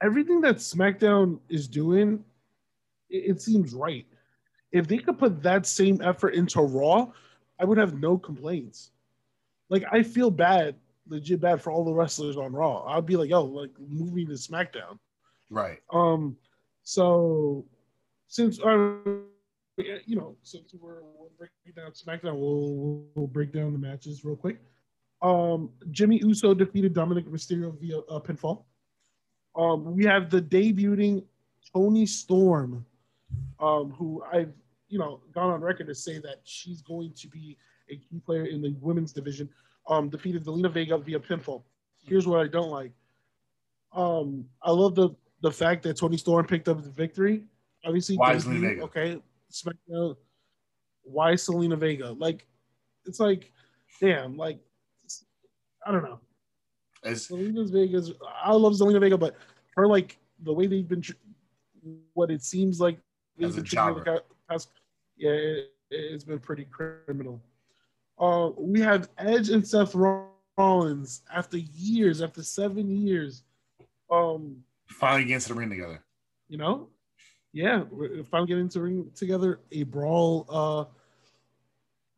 [0.03, 2.25] everything that SmackDown is doing,
[3.11, 4.07] it, it seems right.
[4.73, 7.13] If they could put that same effort into Raw,
[7.59, 8.91] I would have no complaints.
[9.69, 10.77] Like I feel bad,
[11.09, 12.85] legit bad for all the wrestlers on Raw.
[12.85, 14.99] I'd be like, yo, like move me to SmackDown.
[15.51, 15.79] right.
[15.93, 16.37] Um,
[16.83, 17.65] so
[18.29, 18.97] since uh,
[19.77, 24.25] you know, since we're, we're breaking down SmackDown, we'll, we'll we'll break down the matches
[24.25, 24.59] real quick.
[25.23, 28.65] Um, Jimmy Uso defeated Dominik Mysterio via uh, pinfall.
[29.55, 31.25] Um, we have the debuting
[31.73, 32.85] Toni Storm,
[33.61, 34.53] um, who I've
[34.89, 37.57] you know gone on record to say that she's going to be
[37.91, 39.49] a key player in the women's division.
[39.89, 41.63] Um, defeated Zelina Vega via pinfall.
[42.05, 42.93] Here's what I don't like.
[43.93, 45.11] Um, I love the
[45.43, 47.45] the fact that Toni Storm picked up the victory.
[47.85, 48.83] Obviously, Why Vega?
[48.83, 50.17] Okay, SmackDown.
[51.03, 52.13] Why Zelina Vega?
[52.13, 52.47] Like,
[53.05, 53.53] it's like,
[54.01, 54.59] damn, like,
[55.87, 56.19] I don't know.
[57.05, 58.13] It's, Zelina's Vega's.
[58.43, 59.37] I love Zelina Vega, but
[59.77, 61.03] her like the way they've been,
[62.15, 62.99] what it seems like
[63.41, 64.05] As a been jobber.
[64.05, 64.71] the past,
[65.17, 67.41] yeah, it, it's been pretty criminal.
[68.19, 73.43] Uh, we have Edge and Seth Rollins after years, after seven years.
[74.11, 74.57] Um,
[74.89, 76.03] finally getting to the ring together.
[76.49, 76.89] you know,
[77.53, 77.83] yeah,
[78.31, 79.61] finally getting to ring together.
[79.73, 80.85] A brawl uh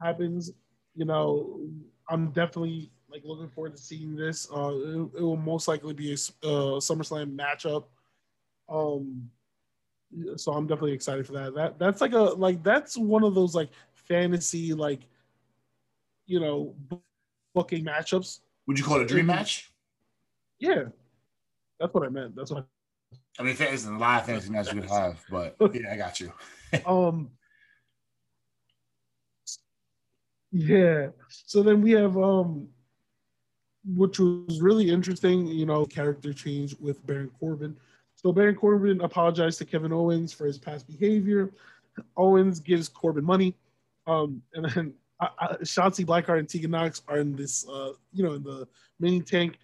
[0.05, 0.53] happens.
[0.95, 1.61] You know,
[2.09, 4.49] I'm definitely like looking forward to seeing this.
[4.55, 7.85] Uh, it, it will most likely be a uh, SummerSlam matchup.
[8.69, 9.31] Um,
[10.37, 11.55] so I'm definitely excited for that.
[11.55, 15.01] That that's like a like that's one of those like fantasy like
[16.27, 16.75] you know
[17.55, 18.41] booking matchups.
[18.67, 19.71] Would you call it a dream match?
[20.59, 20.85] Yeah,
[21.79, 22.35] that's what I meant.
[22.37, 22.67] That's what.
[23.39, 26.21] I, I mean, there's a lot of fantasy matches we have, but yeah, I got
[26.21, 26.33] you.
[26.87, 27.31] um.
[30.51, 31.09] Yeah.
[31.29, 32.69] So then we have um
[33.95, 37.77] which was really interesting, you know, character change with Baron Corbin.
[38.19, 41.53] So Baron Corbin apologized to Kevin Owens for his past behavior.
[42.17, 43.55] Owens gives Corbin money.
[44.09, 48.25] Um, and then uh, uh, Shotzi Blackheart and Tegan Knox are in this, uh, you
[48.25, 48.67] know, in the
[48.99, 49.59] mini tank,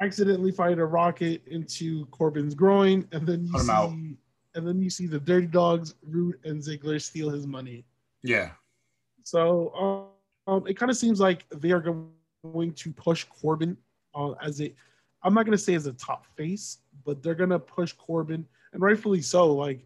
[0.00, 3.90] accidentally fired a rocket into Corbin's groin, and then you see, out.
[3.90, 7.84] and then you see the Dirty Dogs, Roode and Ziggler steal his money.
[8.22, 8.52] Yeah.
[9.22, 10.14] So
[10.46, 13.76] um, it kind of seems like they are going to push Corbin
[14.14, 14.72] uh, as a,
[15.22, 18.46] I'm not going to say as a top face, but they're going to push Corbin,
[18.72, 19.52] and rightfully so.
[19.54, 19.84] Like,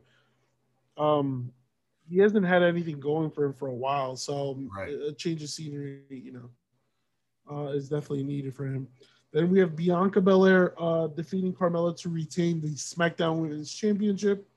[0.97, 1.53] um,
[2.09, 4.91] he hasn't had anything going for him for a while, so right.
[4.91, 6.51] a, change of scenery, you know,
[7.51, 8.87] uh, is definitely needed for him.
[9.33, 14.49] Then we have Bianca Belair uh, defeating Carmella to retain the SmackDown Women's Championship.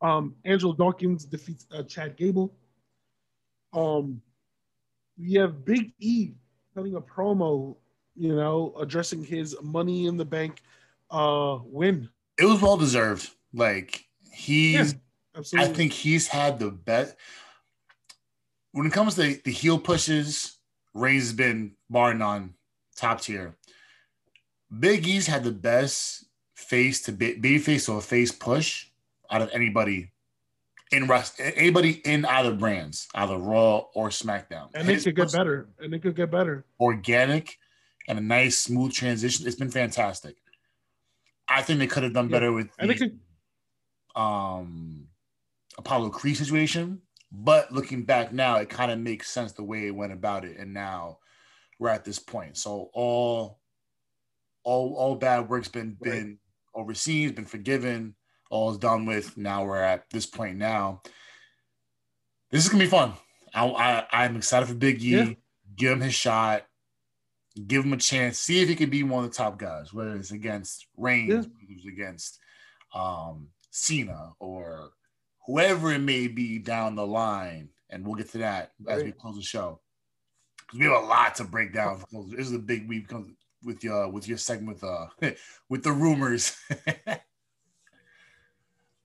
[0.00, 2.54] Um, Angelo Dawkins defeats uh, Chad Gable.
[3.72, 4.20] Um,
[5.18, 6.32] we have Big E
[6.74, 7.76] cutting a promo,
[8.16, 10.62] you know, addressing his Money in the Bank
[11.10, 12.08] uh, win.
[12.38, 13.30] It was well deserved.
[13.52, 14.94] Like he's,
[15.34, 17.16] yeah, I think he's had the best.
[18.72, 20.58] When it comes to the heel pushes,
[20.94, 22.54] Reigns has been bar none,
[22.96, 23.56] top tier.
[24.78, 28.86] Big E's had the best face to baby face or face push
[29.30, 30.12] out of anybody
[30.92, 34.68] in rest anybody in either brands, either Raw or SmackDown.
[34.74, 35.68] And it could get better.
[35.80, 36.64] And it could get better.
[36.80, 37.58] Organic
[38.08, 39.46] and a nice smooth transition.
[39.46, 40.36] It's been fantastic.
[41.48, 42.32] I think they could have done yeah.
[42.32, 43.18] better with the,
[44.14, 45.06] um
[45.78, 47.00] Apollo Crews situation.
[47.30, 50.58] But looking back now, it kind of makes sense the way it went about it.
[50.58, 51.18] And now
[51.78, 52.56] we're at this point.
[52.56, 53.60] So all
[54.64, 56.12] all all bad work's been right.
[56.12, 56.38] been
[56.74, 58.14] overseen, been forgiven
[58.52, 59.36] all is done with.
[59.36, 61.02] Now we're at this point now.
[62.50, 63.14] This is gonna be fun.
[63.54, 65.08] I, I am excited for Big E.
[65.08, 65.30] Yeah.
[65.74, 66.64] Give him his shot.
[67.66, 68.38] Give him a chance.
[68.38, 71.36] See if he can be one of the top guys, whether it's against Reigns, yeah.
[71.36, 72.38] whether it's against
[72.94, 74.90] um, Cena, or
[75.46, 77.68] whoever it may be down the line.
[77.90, 78.98] And we'll get to that right.
[78.98, 79.80] as we close the show.
[80.56, 82.02] Because we have a lot to break down.
[82.30, 83.10] This is a big week
[83.62, 85.06] with your with your segment with uh
[85.68, 86.56] with the rumors.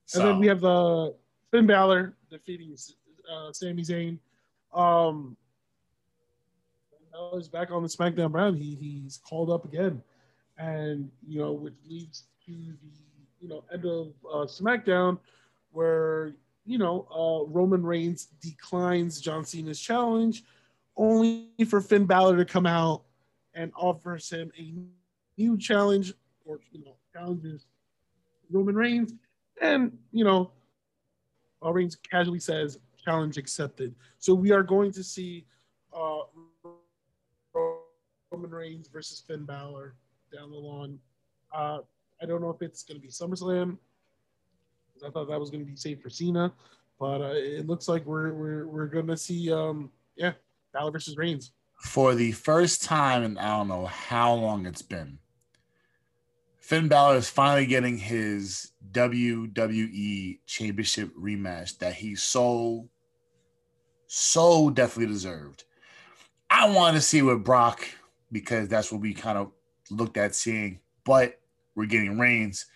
[0.06, 0.20] So.
[0.20, 1.14] And then we have the
[1.50, 2.74] Finn Balor defeating
[3.30, 4.18] uh, Sami Zayn.
[4.72, 5.36] Um,
[7.34, 8.56] he's back on the SmackDown brand.
[8.56, 10.02] He he's called up again,
[10.58, 12.90] and you know, which leads to the
[13.40, 15.18] you know end of uh, SmackDown,
[15.72, 20.44] where you know uh, Roman Reigns declines John Cena's challenge,
[20.96, 23.02] only for Finn Balor to come out
[23.54, 24.74] and offers him a
[25.36, 26.12] new challenge,
[26.44, 27.66] or you know, challenges
[28.50, 29.14] Roman Reigns
[29.60, 30.50] and, you know,
[31.62, 33.94] Reigns casually says, challenge accepted.
[34.18, 35.44] So we are going to see
[35.92, 36.20] uh,
[38.30, 39.94] Roman Reigns versus Finn Balor
[40.32, 40.98] down the line.
[41.54, 41.78] Uh,
[42.20, 43.78] I don't know if it's going to be SummerSlam.
[45.06, 46.52] I thought that was going to be safe for Cena,
[46.98, 50.32] but uh, it looks like we're we're, we're going to see, um, yeah,
[50.72, 51.52] Balor versus Reigns.
[51.76, 55.18] For the first time in I don't know how long it's been,
[56.58, 62.88] Finn Balor is finally getting his WWE Championship rematch that he so,
[64.08, 65.62] so definitely deserved.
[66.50, 67.86] I want to see with Brock
[68.30, 69.52] because that's what we kind of
[69.90, 71.40] looked at seeing, but
[71.74, 72.66] we're getting Reigns.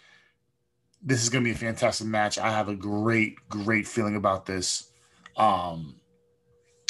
[1.03, 2.39] This is going to be a fantastic match.
[2.39, 4.91] I have a great, great feeling about this.
[5.37, 5.97] Um,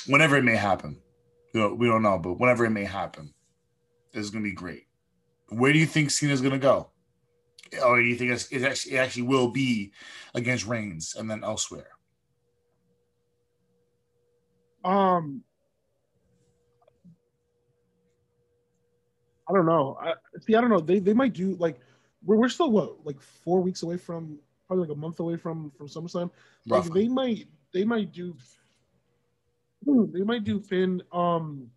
[0.07, 1.01] whenever it may happen,
[1.55, 3.33] we don't, we don't know, but whenever it may happen,
[4.13, 4.87] this is going to be great.
[5.49, 6.89] Where do you think Cena's going to go?
[7.81, 9.93] or do you think it's, it actually, it actually will be
[10.35, 11.89] against Reigns and then elsewhere?
[14.85, 15.43] Um,
[19.53, 19.99] I don't know.
[20.01, 20.55] I see.
[20.55, 20.81] I don't know.
[20.81, 21.79] They they might do like
[22.25, 25.71] we're we're still what like four weeks away from probably like a month away from
[25.77, 26.31] from SummerSlam.
[26.67, 28.35] Like they might they might do
[29.85, 31.71] they might do Finn um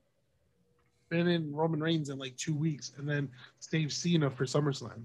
[1.09, 5.03] Finn and Roman Reigns in like two weeks and then save Cena for SummerSlam.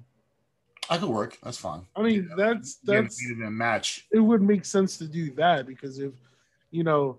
[0.88, 1.38] I could work.
[1.42, 1.82] That's fine.
[1.96, 4.06] I mean, that's that's in a match.
[4.12, 6.12] It would make sense to do that because if
[6.70, 7.16] you know,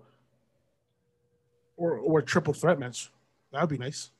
[1.76, 3.10] or or triple threat match.
[3.52, 4.10] that'd be nice.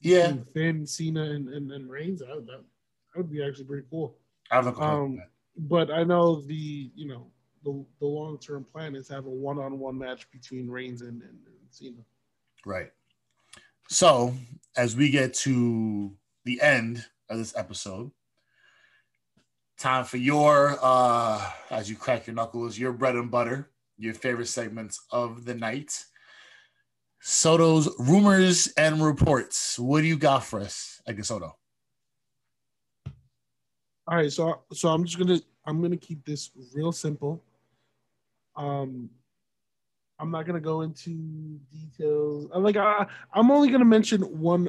[0.00, 2.20] Yeah, Finn, Cena, and and, and Reigns.
[2.20, 2.64] That, would- that
[3.14, 4.16] that would be actually pretty cool.
[4.50, 5.22] I complaint Um.
[5.56, 7.26] But I know the you know
[7.64, 11.22] the the long term plan is have a one on one match between Reigns and,
[11.22, 11.98] and, and Cena.
[12.64, 12.90] Right.
[13.88, 14.34] So,
[14.76, 18.12] as we get to the end of this episode,
[19.78, 24.46] time for your, uh, as you crack your knuckles, your bread and butter, your favorite
[24.46, 26.04] segments of the night.
[27.20, 29.78] Soto's rumors and reports.
[29.78, 31.56] What do you got for us, Edgar Soto?
[34.06, 37.42] All right, so so I'm just gonna I'm gonna keep this real simple.
[38.56, 39.08] Um,
[40.18, 42.50] I'm not gonna go into details.
[42.52, 44.68] I'm like I, I'm only gonna mention one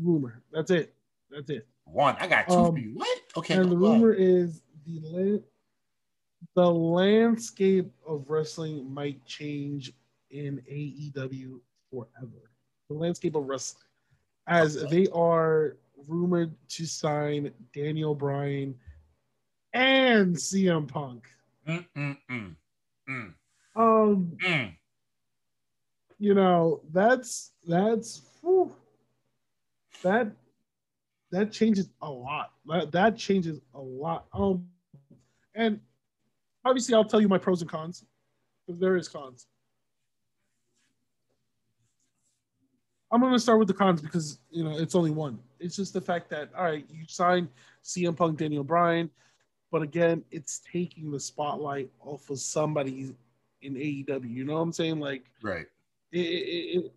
[0.00, 0.40] rumor.
[0.52, 0.94] That's it.
[1.30, 1.66] That's it.
[1.84, 2.16] One.
[2.20, 2.92] I got two Um, for you.
[2.94, 3.18] What?
[3.36, 3.54] Okay.
[3.54, 5.38] and the rumor is the la-
[6.54, 9.92] the landscape of wrestling might change
[10.32, 11.60] in AEW
[11.90, 12.50] forever.
[12.88, 13.84] The landscape of wrestling,
[14.48, 15.76] as they are
[16.08, 18.74] rumored to sign Daniel Bryan
[19.72, 21.28] and CM Punk.
[21.68, 22.56] Mm, mm,
[23.76, 24.74] Um, mm.
[26.18, 28.74] you know that's that's whew,
[30.02, 30.32] that
[31.30, 32.50] that changes a lot.
[32.66, 34.26] That, that changes a lot.
[34.34, 34.66] Um
[35.54, 35.78] and
[36.64, 38.04] obviously i'll tell you my pros and cons
[38.66, 39.46] because there is cons
[43.12, 45.92] i'm going to start with the cons because you know it's only one it's just
[45.92, 47.48] the fact that all right you signed
[47.84, 49.10] cm punk daniel bryan
[49.70, 53.14] but again it's taking the spotlight off of somebody
[53.62, 55.66] in aew you know what i'm saying like Right.
[56.12, 56.92] it, it, it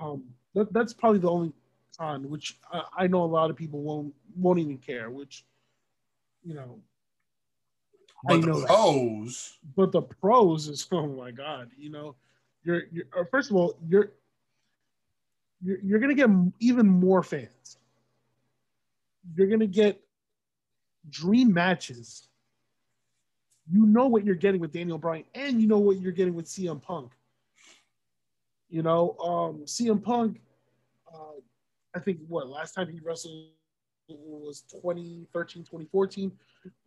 [0.00, 1.52] um that, that's probably the only
[1.98, 5.44] con which I, I know a lot of people won't won't even care which
[6.44, 6.78] you know
[8.28, 8.66] I know the that.
[8.66, 9.58] pros.
[9.76, 12.14] but the pros is oh my god you know
[12.64, 14.12] you're you're uh, first of all you're
[15.62, 17.78] you're, you're gonna get even more fans.
[19.34, 20.00] You're gonna get
[21.08, 22.28] dream matches.
[23.70, 26.46] You know what you're getting with Daniel Bryan and you know what you're getting with
[26.46, 27.12] CM Punk.
[28.68, 30.40] You know um CM Punk
[31.12, 31.40] uh,
[31.94, 33.48] I think what last time he wrestled
[34.08, 36.32] was 2013 2014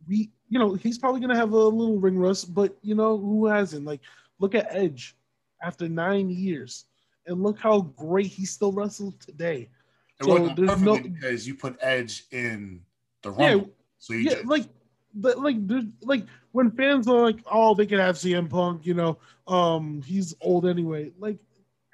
[0.07, 3.45] we you know he's probably gonna have a little ring rust but you know who
[3.45, 3.86] hasn't?
[3.86, 4.01] Like
[4.39, 5.15] look at edge
[5.61, 6.86] after nine years
[7.26, 9.69] and look how great he still wrestles today.
[10.19, 12.82] It So there's no- because you put Edge in
[13.21, 13.59] the yeah
[13.97, 14.65] so you yeah just, like
[15.15, 15.57] but like
[16.01, 19.17] like when fans are like oh they could have CM Punk you know
[19.47, 21.11] um he's old anyway.
[21.19, 21.38] Like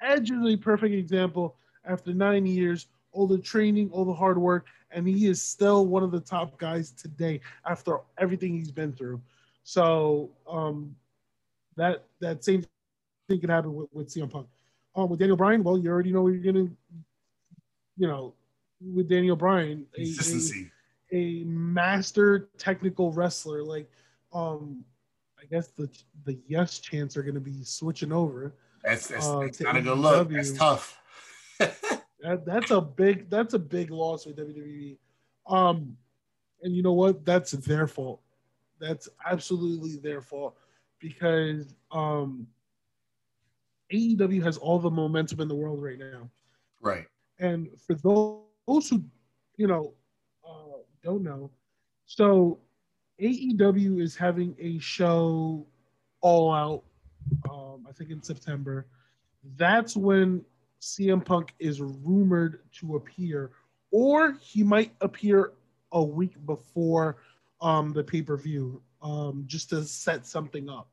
[0.00, 1.56] Edge is a perfect example.
[1.84, 6.02] After nine years all the training all the hard work and he is still one
[6.02, 9.20] of the top guys today after everything he's been through.
[9.64, 10.94] So um
[11.76, 14.46] that that same thing can happen with, with CM Punk
[14.96, 16.68] um with Daniel Bryan well you already know what you're gonna
[17.96, 18.34] you know
[18.94, 20.70] with Daniel Bryan a- a-
[21.12, 23.62] a master technical wrestler.
[23.62, 23.90] Like,
[24.32, 24.84] um,
[25.40, 25.90] I guess the
[26.24, 28.54] the yes chants are going to be switching over.
[28.84, 30.30] That's, that's, uh, that's not a good look.
[30.30, 30.98] That's tough.
[32.22, 34.98] That, that's a big that's a big loss for WWE.
[35.46, 35.96] Um,
[36.62, 37.24] and you know what?
[37.24, 38.20] That's their fault.
[38.78, 40.54] That's absolutely their fault
[40.98, 42.46] because um,
[43.92, 46.30] AEW has all the momentum in the world right now.
[46.80, 47.06] right.
[47.38, 49.02] And for those who,
[49.56, 49.94] you know,
[50.46, 51.50] uh, don't know,
[52.06, 52.58] so
[53.20, 55.66] AEW is having a show
[56.20, 56.82] all out,
[57.50, 58.86] um, I think in September.
[59.56, 60.44] That's when
[60.80, 63.50] CM Punk is rumored to appear,
[63.90, 65.52] or he might appear
[65.92, 67.16] a week before
[67.60, 70.88] um, the pay per view, um, just to set something up.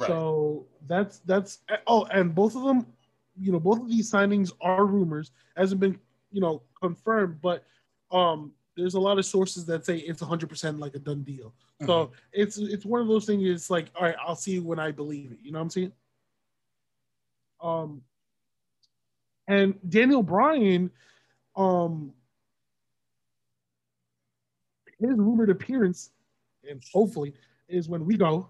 [0.00, 0.06] Right.
[0.06, 2.86] So that's that's oh, and both of them,
[3.38, 5.98] you know, both of these signings are rumors, hasn't been
[6.32, 7.64] you know confirmed, but
[8.10, 11.54] um, there's a lot of sources that say it's 100 percent like a done deal.
[11.86, 13.42] So it's it's one of those things.
[13.48, 15.38] It's like, all right, I'll see when I believe it.
[15.42, 15.92] You know what I'm saying?
[17.62, 18.02] Um,
[19.48, 20.90] and Daniel Bryan,
[21.56, 22.12] um,
[24.98, 26.10] his rumored appearance,
[26.68, 27.34] and hopefully,
[27.68, 28.48] is when we go,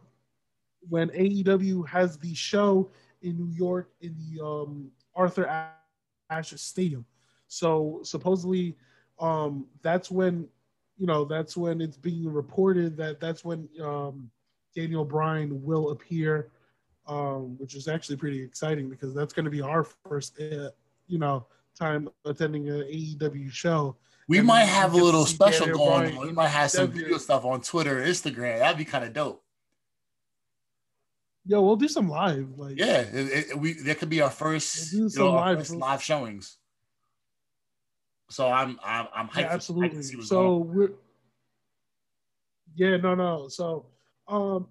[0.88, 2.90] when AEW has the show
[3.22, 5.70] in New York in the um, Arthur
[6.30, 7.04] Ashe Stadium.
[7.48, 8.76] So supposedly,
[9.18, 10.48] um, that's when
[10.96, 14.30] you know that's when it's being reported that that's when um,
[14.74, 16.50] Daniel Bryan will appear,
[17.06, 20.70] um, which is actually pretty exciting because that's going to be our first, uh,
[21.06, 21.46] you know,
[21.78, 23.96] time attending an AEW show.
[24.28, 26.26] We And might have a little special Daniel going Bryan on.
[26.26, 28.60] We might have some video stuff on Twitter Instagram.
[28.60, 29.42] That'd be kind of dope.
[31.50, 32.46] Yo, we'll do some live.
[32.56, 35.58] Like Yeah, it, it- we that could be our first, We'll you know, our live,
[35.58, 36.58] first live showings.
[38.30, 39.40] So I'm I'm I'm hyped.
[39.40, 40.02] yeah, I absolutely.
[40.22, 40.92] So we're
[42.76, 43.48] yeah, no, no.
[43.48, 43.86] So
[44.28, 44.68] um,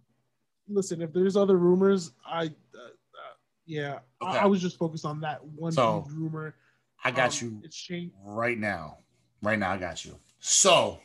[0.70, 2.50] listen, if there's other rumors, I uh, uh,
[3.66, 4.38] yeah, I, Okay.
[4.40, 6.56] I was just focused on that one So, rumor.
[7.04, 8.16] I got Um, you It's changed.
[8.24, 9.00] right now.
[9.42, 10.18] Right now, I got you.
[10.40, 11.00] So,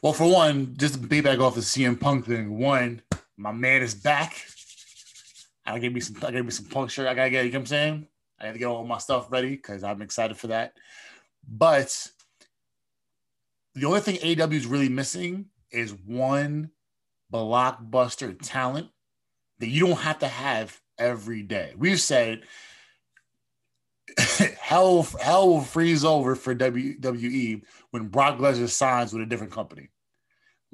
[0.00, 2.56] well, for one, just to piggyback off the CM Punk thing.
[2.60, 3.02] One,
[3.36, 4.46] my man is back.
[5.66, 6.16] I gotta give me some.
[6.18, 7.08] I gotta give me some puncture.
[7.08, 7.44] I gotta get.
[7.44, 8.08] You know what I'm saying?
[8.38, 10.74] I to get all my stuff ready because I'm excited for that.
[11.48, 12.08] But
[13.74, 16.70] the only thing AEW is really missing is one
[17.32, 18.88] blockbuster talent
[19.58, 21.72] that you don't have to have every day.
[21.76, 22.42] We've said
[24.60, 29.88] hell, hell will freeze over for WWE when Brock Lesnar signs with a different company.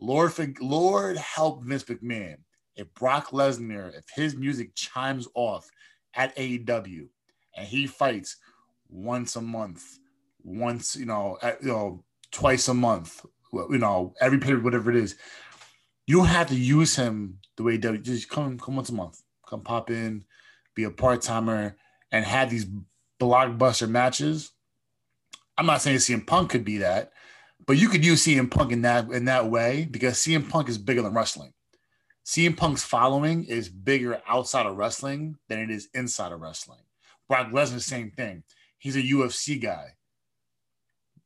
[0.01, 2.39] Lord, Lord help Vince McMahon
[2.77, 5.69] if Brock Lesnar, if his music chimes off
[6.15, 7.09] at AEW
[7.57, 8.37] and he fights
[8.89, 9.99] once a month,
[10.43, 14.97] once you know, at, you know, twice a month, you know, every period, whatever it
[14.97, 15.17] is,
[16.07, 18.01] you don't have to use him the way W.
[18.01, 20.25] Just come, come once a month, come pop in,
[20.75, 21.77] be a part timer,
[22.11, 22.67] and have these
[23.21, 24.51] blockbuster matches.
[25.57, 27.13] I'm not saying CM Punk could be that,
[27.67, 30.79] but you could use CM Punk in that in that way because CM Punk is
[30.79, 31.53] bigger than wrestling.
[32.25, 36.81] CM Punk's following is bigger outside of wrestling than it is inside of wrestling.
[37.29, 38.45] Brock Lesnar, same thing.
[38.79, 39.95] He's a UFC guy.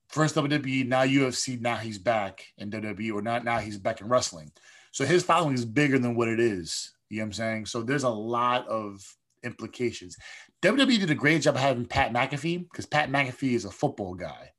[0.08, 4.08] First WWE, now UFC, now he's back in WWE, or not now he's back in
[4.08, 4.52] wrestling.
[4.92, 6.94] So his following is bigger than what it is.
[7.10, 7.66] You know what I'm saying?
[7.66, 9.04] So there's a lot of
[9.44, 10.16] implications.
[10.62, 14.14] WWE did a great job of having Pat McAfee because Pat McAfee is a football
[14.14, 14.52] guy,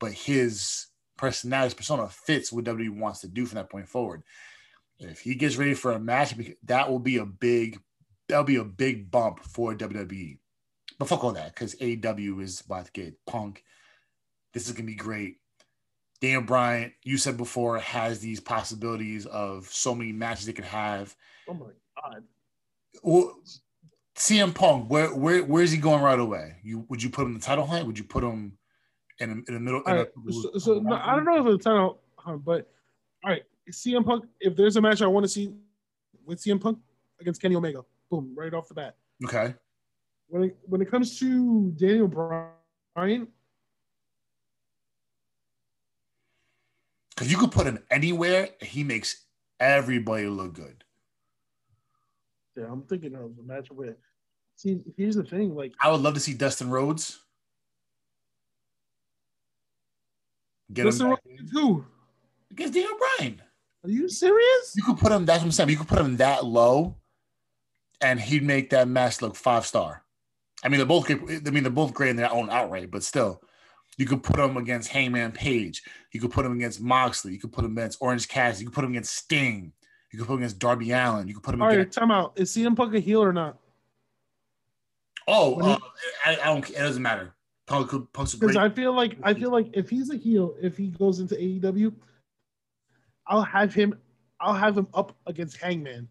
[0.00, 0.86] but his
[1.16, 4.22] personality, his persona fits what WWE wants to do from that point forward.
[4.98, 6.34] If he gets ready for a match,
[6.64, 7.80] that will be a big,
[8.28, 10.38] that'll be a big bump for WWE.
[10.98, 13.64] But fuck all that, because AEW is about to get Punk.
[14.52, 15.38] This is gonna be great.
[16.20, 21.14] Daniel Bryan, you said before, has these possibilities of so many matches they could have.
[21.48, 21.66] Oh my
[22.00, 22.22] god.
[23.02, 23.36] Well,
[24.16, 26.56] CM Punk, where where where is he going right away?
[26.62, 27.86] You would you put him in the title hunt?
[27.86, 28.56] Would you put him
[29.18, 29.82] in, in the middle?
[29.82, 32.36] in All a- right, so, so no, I don't know if it's a title, huh,
[32.36, 32.66] but right,
[33.70, 34.24] CM Punk.
[34.40, 35.52] If there's a match I want to see
[36.24, 36.78] with CM Punk
[37.20, 38.96] against Kenny Omega, boom, right off the bat.
[39.24, 39.54] Okay.
[40.28, 43.28] When it, when it comes to Daniel Bryan,
[47.14, 49.24] Because you could put him anywhere, and he makes
[49.60, 50.82] everybody look good.
[52.56, 53.96] yeah, I'm thinking of a match with.
[54.56, 57.20] See, here's the thing, like I would love to see Dustin Rhodes.
[60.72, 61.84] Get Dustin him Rhodes who?
[62.50, 63.42] against Daniel Bryan.
[63.84, 64.72] Are you serious?
[64.76, 65.26] You could put him.
[65.26, 65.68] That's what I'm saying.
[65.68, 66.96] You could put him that low,
[68.00, 70.02] and he'd make that match look five star.
[70.64, 71.10] I mean, they're both.
[71.10, 73.42] I mean, they're both great in their own outright, but still,
[73.98, 75.82] you could put him against Hangman Page.
[76.12, 77.32] You could put him against Moxley.
[77.34, 78.64] You could put him against Orange Cassidy.
[78.64, 79.72] You could put him against Sting.
[80.10, 81.28] You could put him against Darby Allin.
[81.28, 81.98] You could put him All right, against.
[81.98, 82.32] time out.
[82.36, 83.58] Is CM Punk a heel or not?
[85.28, 85.78] Oh, he- uh,
[86.24, 86.68] I, I don't.
[86.70, 87.34] It doesn't matter.
[87.66, 88.56] Punk, could- Punk's a great.
[88.56, 91.92] I feel like I feel like if he's a heel, if he goes into AEW,
[93.26, 93.98] I'll have him.
[94.40, 96.08] I'll have him up against Hangman.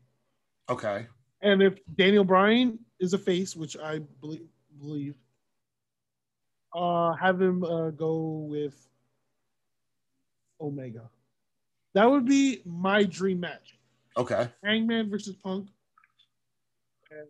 [0.70, 1.08] okay.
[1.42, 4.48] And if Daniel Bryan is a face, which I believe,
[4.80, 5.16] believe
[6.74, 8.88] uh, have him uh, go with
[10.62, 11.10] Omega.
[11.94, 13.78] That would be my dream match:
[14.18, 14.50] Okay.
[14.64, 15.68] Hangman versus Punk.
[17.12, 17.28] And,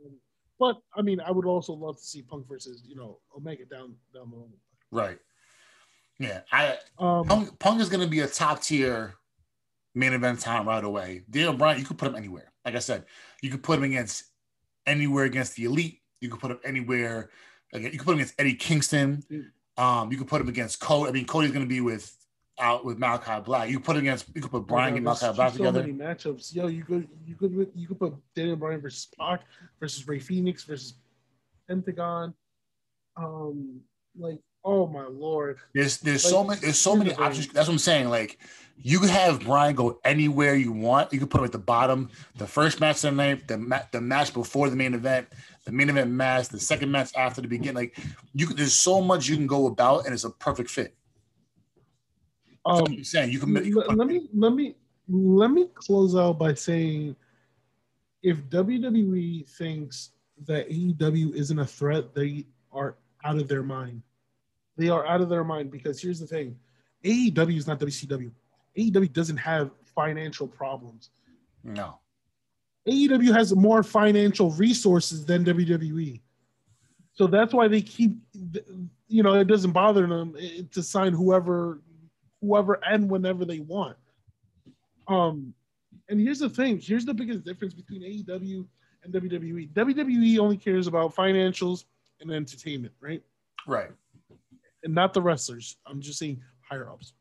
[0.59, 3.95] but I mean, I would also love to see Punk versus you know Omega down
[4.13, 4.53] down the road.
[4.91, 5.17] Right.
[6.19, 6.41] Yeah.
[6.51, 9.15] I Um, Punk, Punk is going to be a top tier
[9.95, 11.23] main event talent right away.
[11.29, 12.51] Daniel Bryan, you could put him anywhere.
[12.65, 13.05] Like I said,
[13.41, 14.25] you could put him against
[14.85, 16.01] anywhere against the elite.
[16.21, 17.29] You could put him anywhere.
[17.73, 19.23] Again, you could put him against Eddie Kingston.
[19.77, 21.09] Um, you could put him against Cody.
[21.09, 22.15] I mean, Cody's going to be with
[22.59, 23.69] out with Malachi Black.
[23.69, 24.27] You could put him against.
[24.33, 25.81] You could put Bryan and Malachi Black so together.
[25.81, 26.53] many matchups.
[26.53, 29.41] Yo, you could you could you could put Daniel Bryan versus Pac
[29.79, 30.95] versus Rey Fenix versus
[31.67, 32.33] Pentagon.
[33.17, 33.81] Um,
[34.17, 35.57] like oh my lord.
[35.73, 37.47] There's there's so many there's so many the options.
[37.47, 38.09] That's what I'm saying.
[38.09, 38.39] Like
[38.81, 41.13] you could have Bryan go anywhere you want.
[41.13, 42.09] You could put him at the bottom.
[42.37, 45.27] The first match of the night, the ma- the match before the main event,
[45.65, 47.75] the main event match, the second match after the beginning.
[47.75, 47.97] Like
[48.33, 50.95] you could, there's so much you can go about, and it's a perfect fit.
[52.65, 53.53] Um, I'm saying you can.
[53.63, 54.75] you can let me let me
[55.09, 57.15] let me close out by saying,
[58.21, 60.11] if WWE thinks
[60.45, 64.01] that AEW isn't a threat, they are out of their mind.
[64.77, 66.57] They are out of their mind because here's the thing:
[67.03, 68.31] AEW is not WCW.
[68.77, 71.09] AEW doesn't have financial problems.
[71.63, 71.99] no.
[72.85, 76.19] AEW has more financial resources than WWE.
[77.13, 78.17] So that's why they keep,
[79.07, 81.81] you know, it doesn't bother them eh, to sign whoever,
[82.41, 83.95] whoever and whenever they want.
[85.07, 85.53] Um,
[86.09, 88.65] and here's the thing: here's the biggest difference between AEW
[89.03, 89.69] and WWE.
[89.71, 91.85] WWE only cares about financials
[92.19, 93.21] and entertainment, right?
[93.65, 93.91] Right.
[94.83, 95.77] And not the wrestlers.
[95.85, 97.13] I'm just saying higher ups.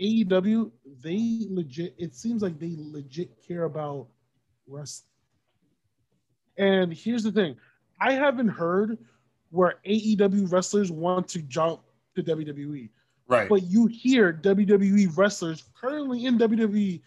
[0.00, 0.70] AEW,
[1.02, 1.94] they legit.
[1.98, 4.08] It seems like they legit care about
[4.66, 5.08] wrestling.
[6.58, 7.56] And here's the thing:
[8.00, 8.98] I haven't heard
[9.50, 11.82] where AEW wrestlers want to jump
[12.16, 12.88] to WWE.
[13.26, 13.48] Right.
[13.48, 17.00] But you hear WWE wrestlers currently in WWE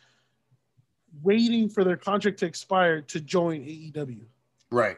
[1.22, 4.22] waiting for their contract to expire to join AEW.
[4.72, 4.98] Right.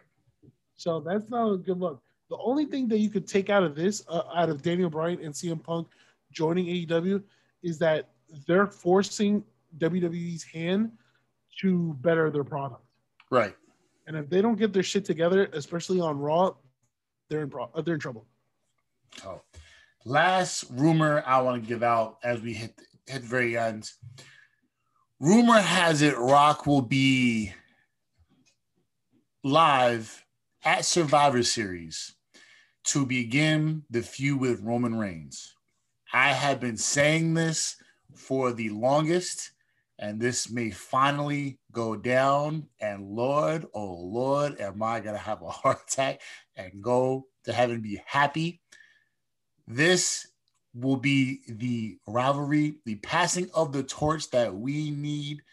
[0.75, 2.01] So that's not a good look.
[2.29, 5.19] The only thing that you could take out of this, uh, out of Daniel Bryan
[5.23, 5.87] and CM Punk
[6.31, 7.23] joining AEW,
[7.63, 8.09] is that
[8.47, 9.43] they're forcing
[9.77, 10.91] WWE's hand
[11.61, 12.83] to better their product.
[13.31, 13.55] Right.
[14.07, 16.53] And if they don't get their shit together, especially on Raw,
[17.29, 18.25] they're in pro- uh, they're in trouble.
[19.25, 19.41] Oh,
[20.05, 23.91] last rumor I want to give out as we hit hit the very end.
[25.19, 27.53] Rumor has it Rock will be
[29.43, 30.25] live
[30.63, 32.15] at Survivor Series
[32.89, 35.53] to begin the feud with Roman Reigns.
[36.11, 37.75] I have been saying this
[38.15, 39.51] for the longest,
[39.99, 42.67] and this may finally go down.
[42.81, 46.21] And Lord, oh Lord, am I gonna have a heart attack
[46.55, 48.59] and go to heaven be happy?
[49.67, 50.25] This
[50.73, 55.43] will be the rivalry, the passing of the torch that we need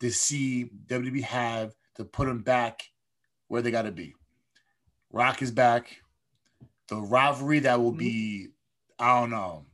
[0.00, 2.82] to see WWE have to put them back
[3.48, 4.14] where they got to be.
[5.10, 6.03] Rock is back.
[6.88, 7.98] The rivalry that will mm-hmm.
[7.98, 8.48] be,
[8.98, 9.64] I don't know,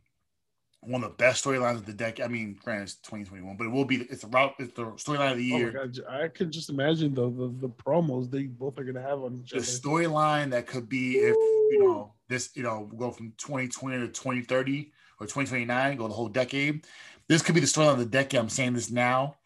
[0.82, 2.24] one of the best storylines of the decade.
[2.24, 3.96] I mean, granted, it's 2021, but it will be.
[3.96, 4.54] It's the route.
[4.58, 5.70] It's the storyline of the Oh year.
[5.72, 9.42] god, I could just imagine the the, the promos they both are gonna have on
[9.42, 9.66] each the other.
[9.66, 14.92] storyline that could be if you know this, you know, go from 2020 to 2030
[15.18, 16.86] or 2029, go the whole decade.
[17.28, 18.40] This could be the storyline of the decade.
[18.40, 19.36] I'm saying this now.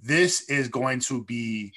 [0.00, 1.72] This is going to be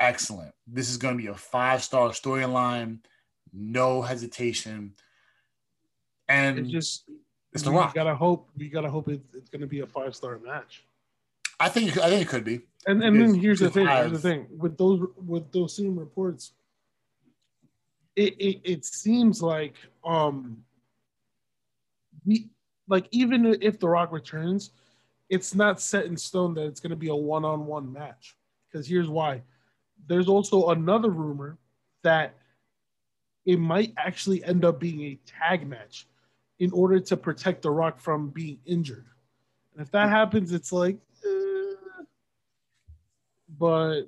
[0.00, 0.52] excellent.
[0.66, 3.00] This is going to be a five star storyline,
[3.54, 4.94] no hesitation,
[6.28, 7.04] and It just
[7.52, 7.94] it's The we Rock.
[7.94, 10.84] gotta hope we gotta hope it, it's gonna be a five star match.
[11.60, 12.62] I think I think it could be.
[12.86, 13.86] And and then here's the thing.
[13.86, 16.52] Here's the thing with those with those same reports.
[18.16, 20.64] It, it it seems like um
[22.26, 22.48] we
[22.88, 24.70] like even if the Rock returns,
[25.28, 28.36] it's not set in stone that it's going to be a one on one match.
[28.70, 29.42] Because here's why.
[30.06, 31.56] There's also another rumor
[32.02, 32.34] that
[33.46, 36.06] it might actually end up being a tag match
[36.58, 39.06] in order to protect the Rock from being injured.
[39.72, 40.96] And if that happens, it's like.
[41.26, 41.74] eh,
[43.58, 44.02] but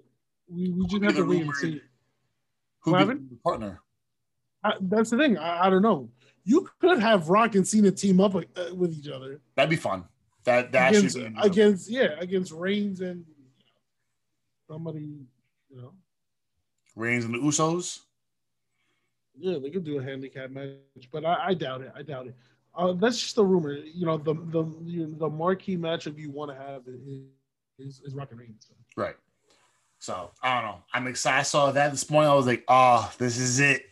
[0.49, 1.81] we, we just have to wait and see.
[2.81, 3.81] Who be the partner?
[4.63, 5.39] I, that's the thing.
[5.39, 6.09] I, I don't know.
[6.45, 8.43] You could have Rock and Cena team up uh,
[8.75, 10.05] with each other That'd be fun.
[10.45, 13.25] That that against, should be against yeah against Reigns and
[14.69, 15.27] somebody.
[15.69, 15.93] You know,
[16.95, 18.01] Reigns and the Usos.
[19.39, 20.77] Yeah, they could do a handicap match,
[21.13, 21.93] but I, I doubt it.
[21.95, 22.35] I doubt it.
[22.75, 23.73] Uh, that's just a rumor.
[23.73, 27.01] You know, the the you know, the marquee match matchup you want to have is,
[27.79, 28.71] is, is Rock and Reigns.
[28.97, 29.17] Right.
[29.99, 30.83] So I don't know.
[30.93, 31.41] I'm excited.
[31.41, 32.31] I saw that this morning.
[32.31, 33.87] I was like, oh, this is it.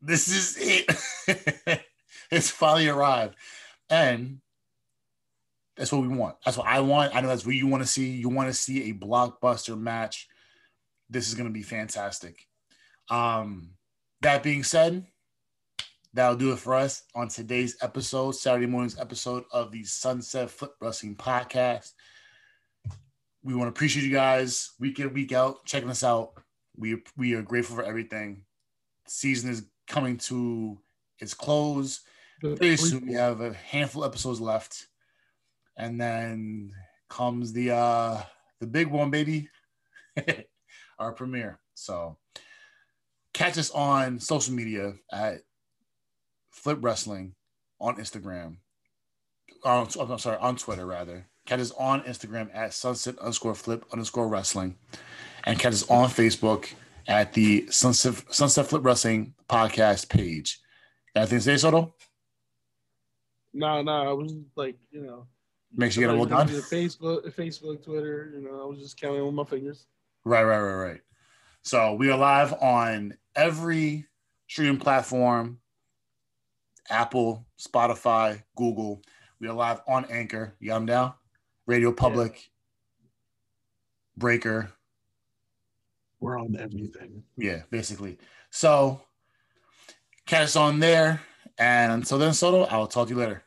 [0.00, 1.84] This is it.
[2.30, 3.36] it's finally arrived.
[3.90, 4.40] And
[5.76, 6.36] that's what we want.
[6.44, 7.14] That's what I want.
[7.14, 8.10] I know that's what you want to see.
[8.10, 10.28] You want to see a blockbuster match.
[11.10, 12.46] This is going to be fantastic.
[13.10, 13.70] Um,
[14.22, 15.04] that being said,
[16.14, 20.72] that'll do it for us on today's episode, Saturday morning's episode of the Sunset Flip
[20.80, 21.90] Wrestling Podcast.
[23.42, 26.34] We want to appreciate you guys week in, week out, checking us out.
[26.76, 28.44] We we are grateful for everything.
[29.06, 30.78] season is coming to
[31.18, 32.00] its close.
[32.40, 34.86] Pretty soon we have a handful of episodes left.
[35.76, 36.70] And then
[37.08, 38.22] comes the uh
[38.60, 39.48] the big one, baby.
[41.00, 41.58] Our premiere.
[41.74, 42.16] So
[43.32, 45.40] catch us on social media at
[46.50, 47.34] Flip Wrestling
[47.80, 48.56] on Instagram.
[49.64, 51.26] Oh, on, I'm sorry, on Twitter rather.
[51.46, 54.76] Catch us on Instagram at sunset underscore flip underscore wrestling.
[55.44, 56.72] And catch us on Facebook
[57.08, 60.60] at the Sunset, Sunset Flip Wrestling podcast page.
[61.16, 61.94] Anything to say, Soto?
[63.52, 65.26] No, no, I was like, you know,
[65.74, 66.48] Make sure you get it well done.
[66.48, 68.30] Facebook, Facebook, Twitter.
[68.34, 69.86] You know, I was just counting on my fingers.
[70.24, 71.00] Right, right, right, right.
[71.62, 74.06] So we are live on every
[74.48, 75.58] streaming platform
[76.90, 79.02] Apple, Spotify, Google.
[79.40, 80.54] We are live on Anchor.
[80.60, 81.14] You got them down?
[81.66, 82.50] Radio Public,
[84.16, 84.72] Breaker,
[86.22, 87.24] we're on everything.
[87.36, 88.16] Yeah, basically.
[88.50, 89.00] So
[90.24, 91.20] catch us on there.
[91.58, 93.42] And until then, Soto, I'll talk to you later.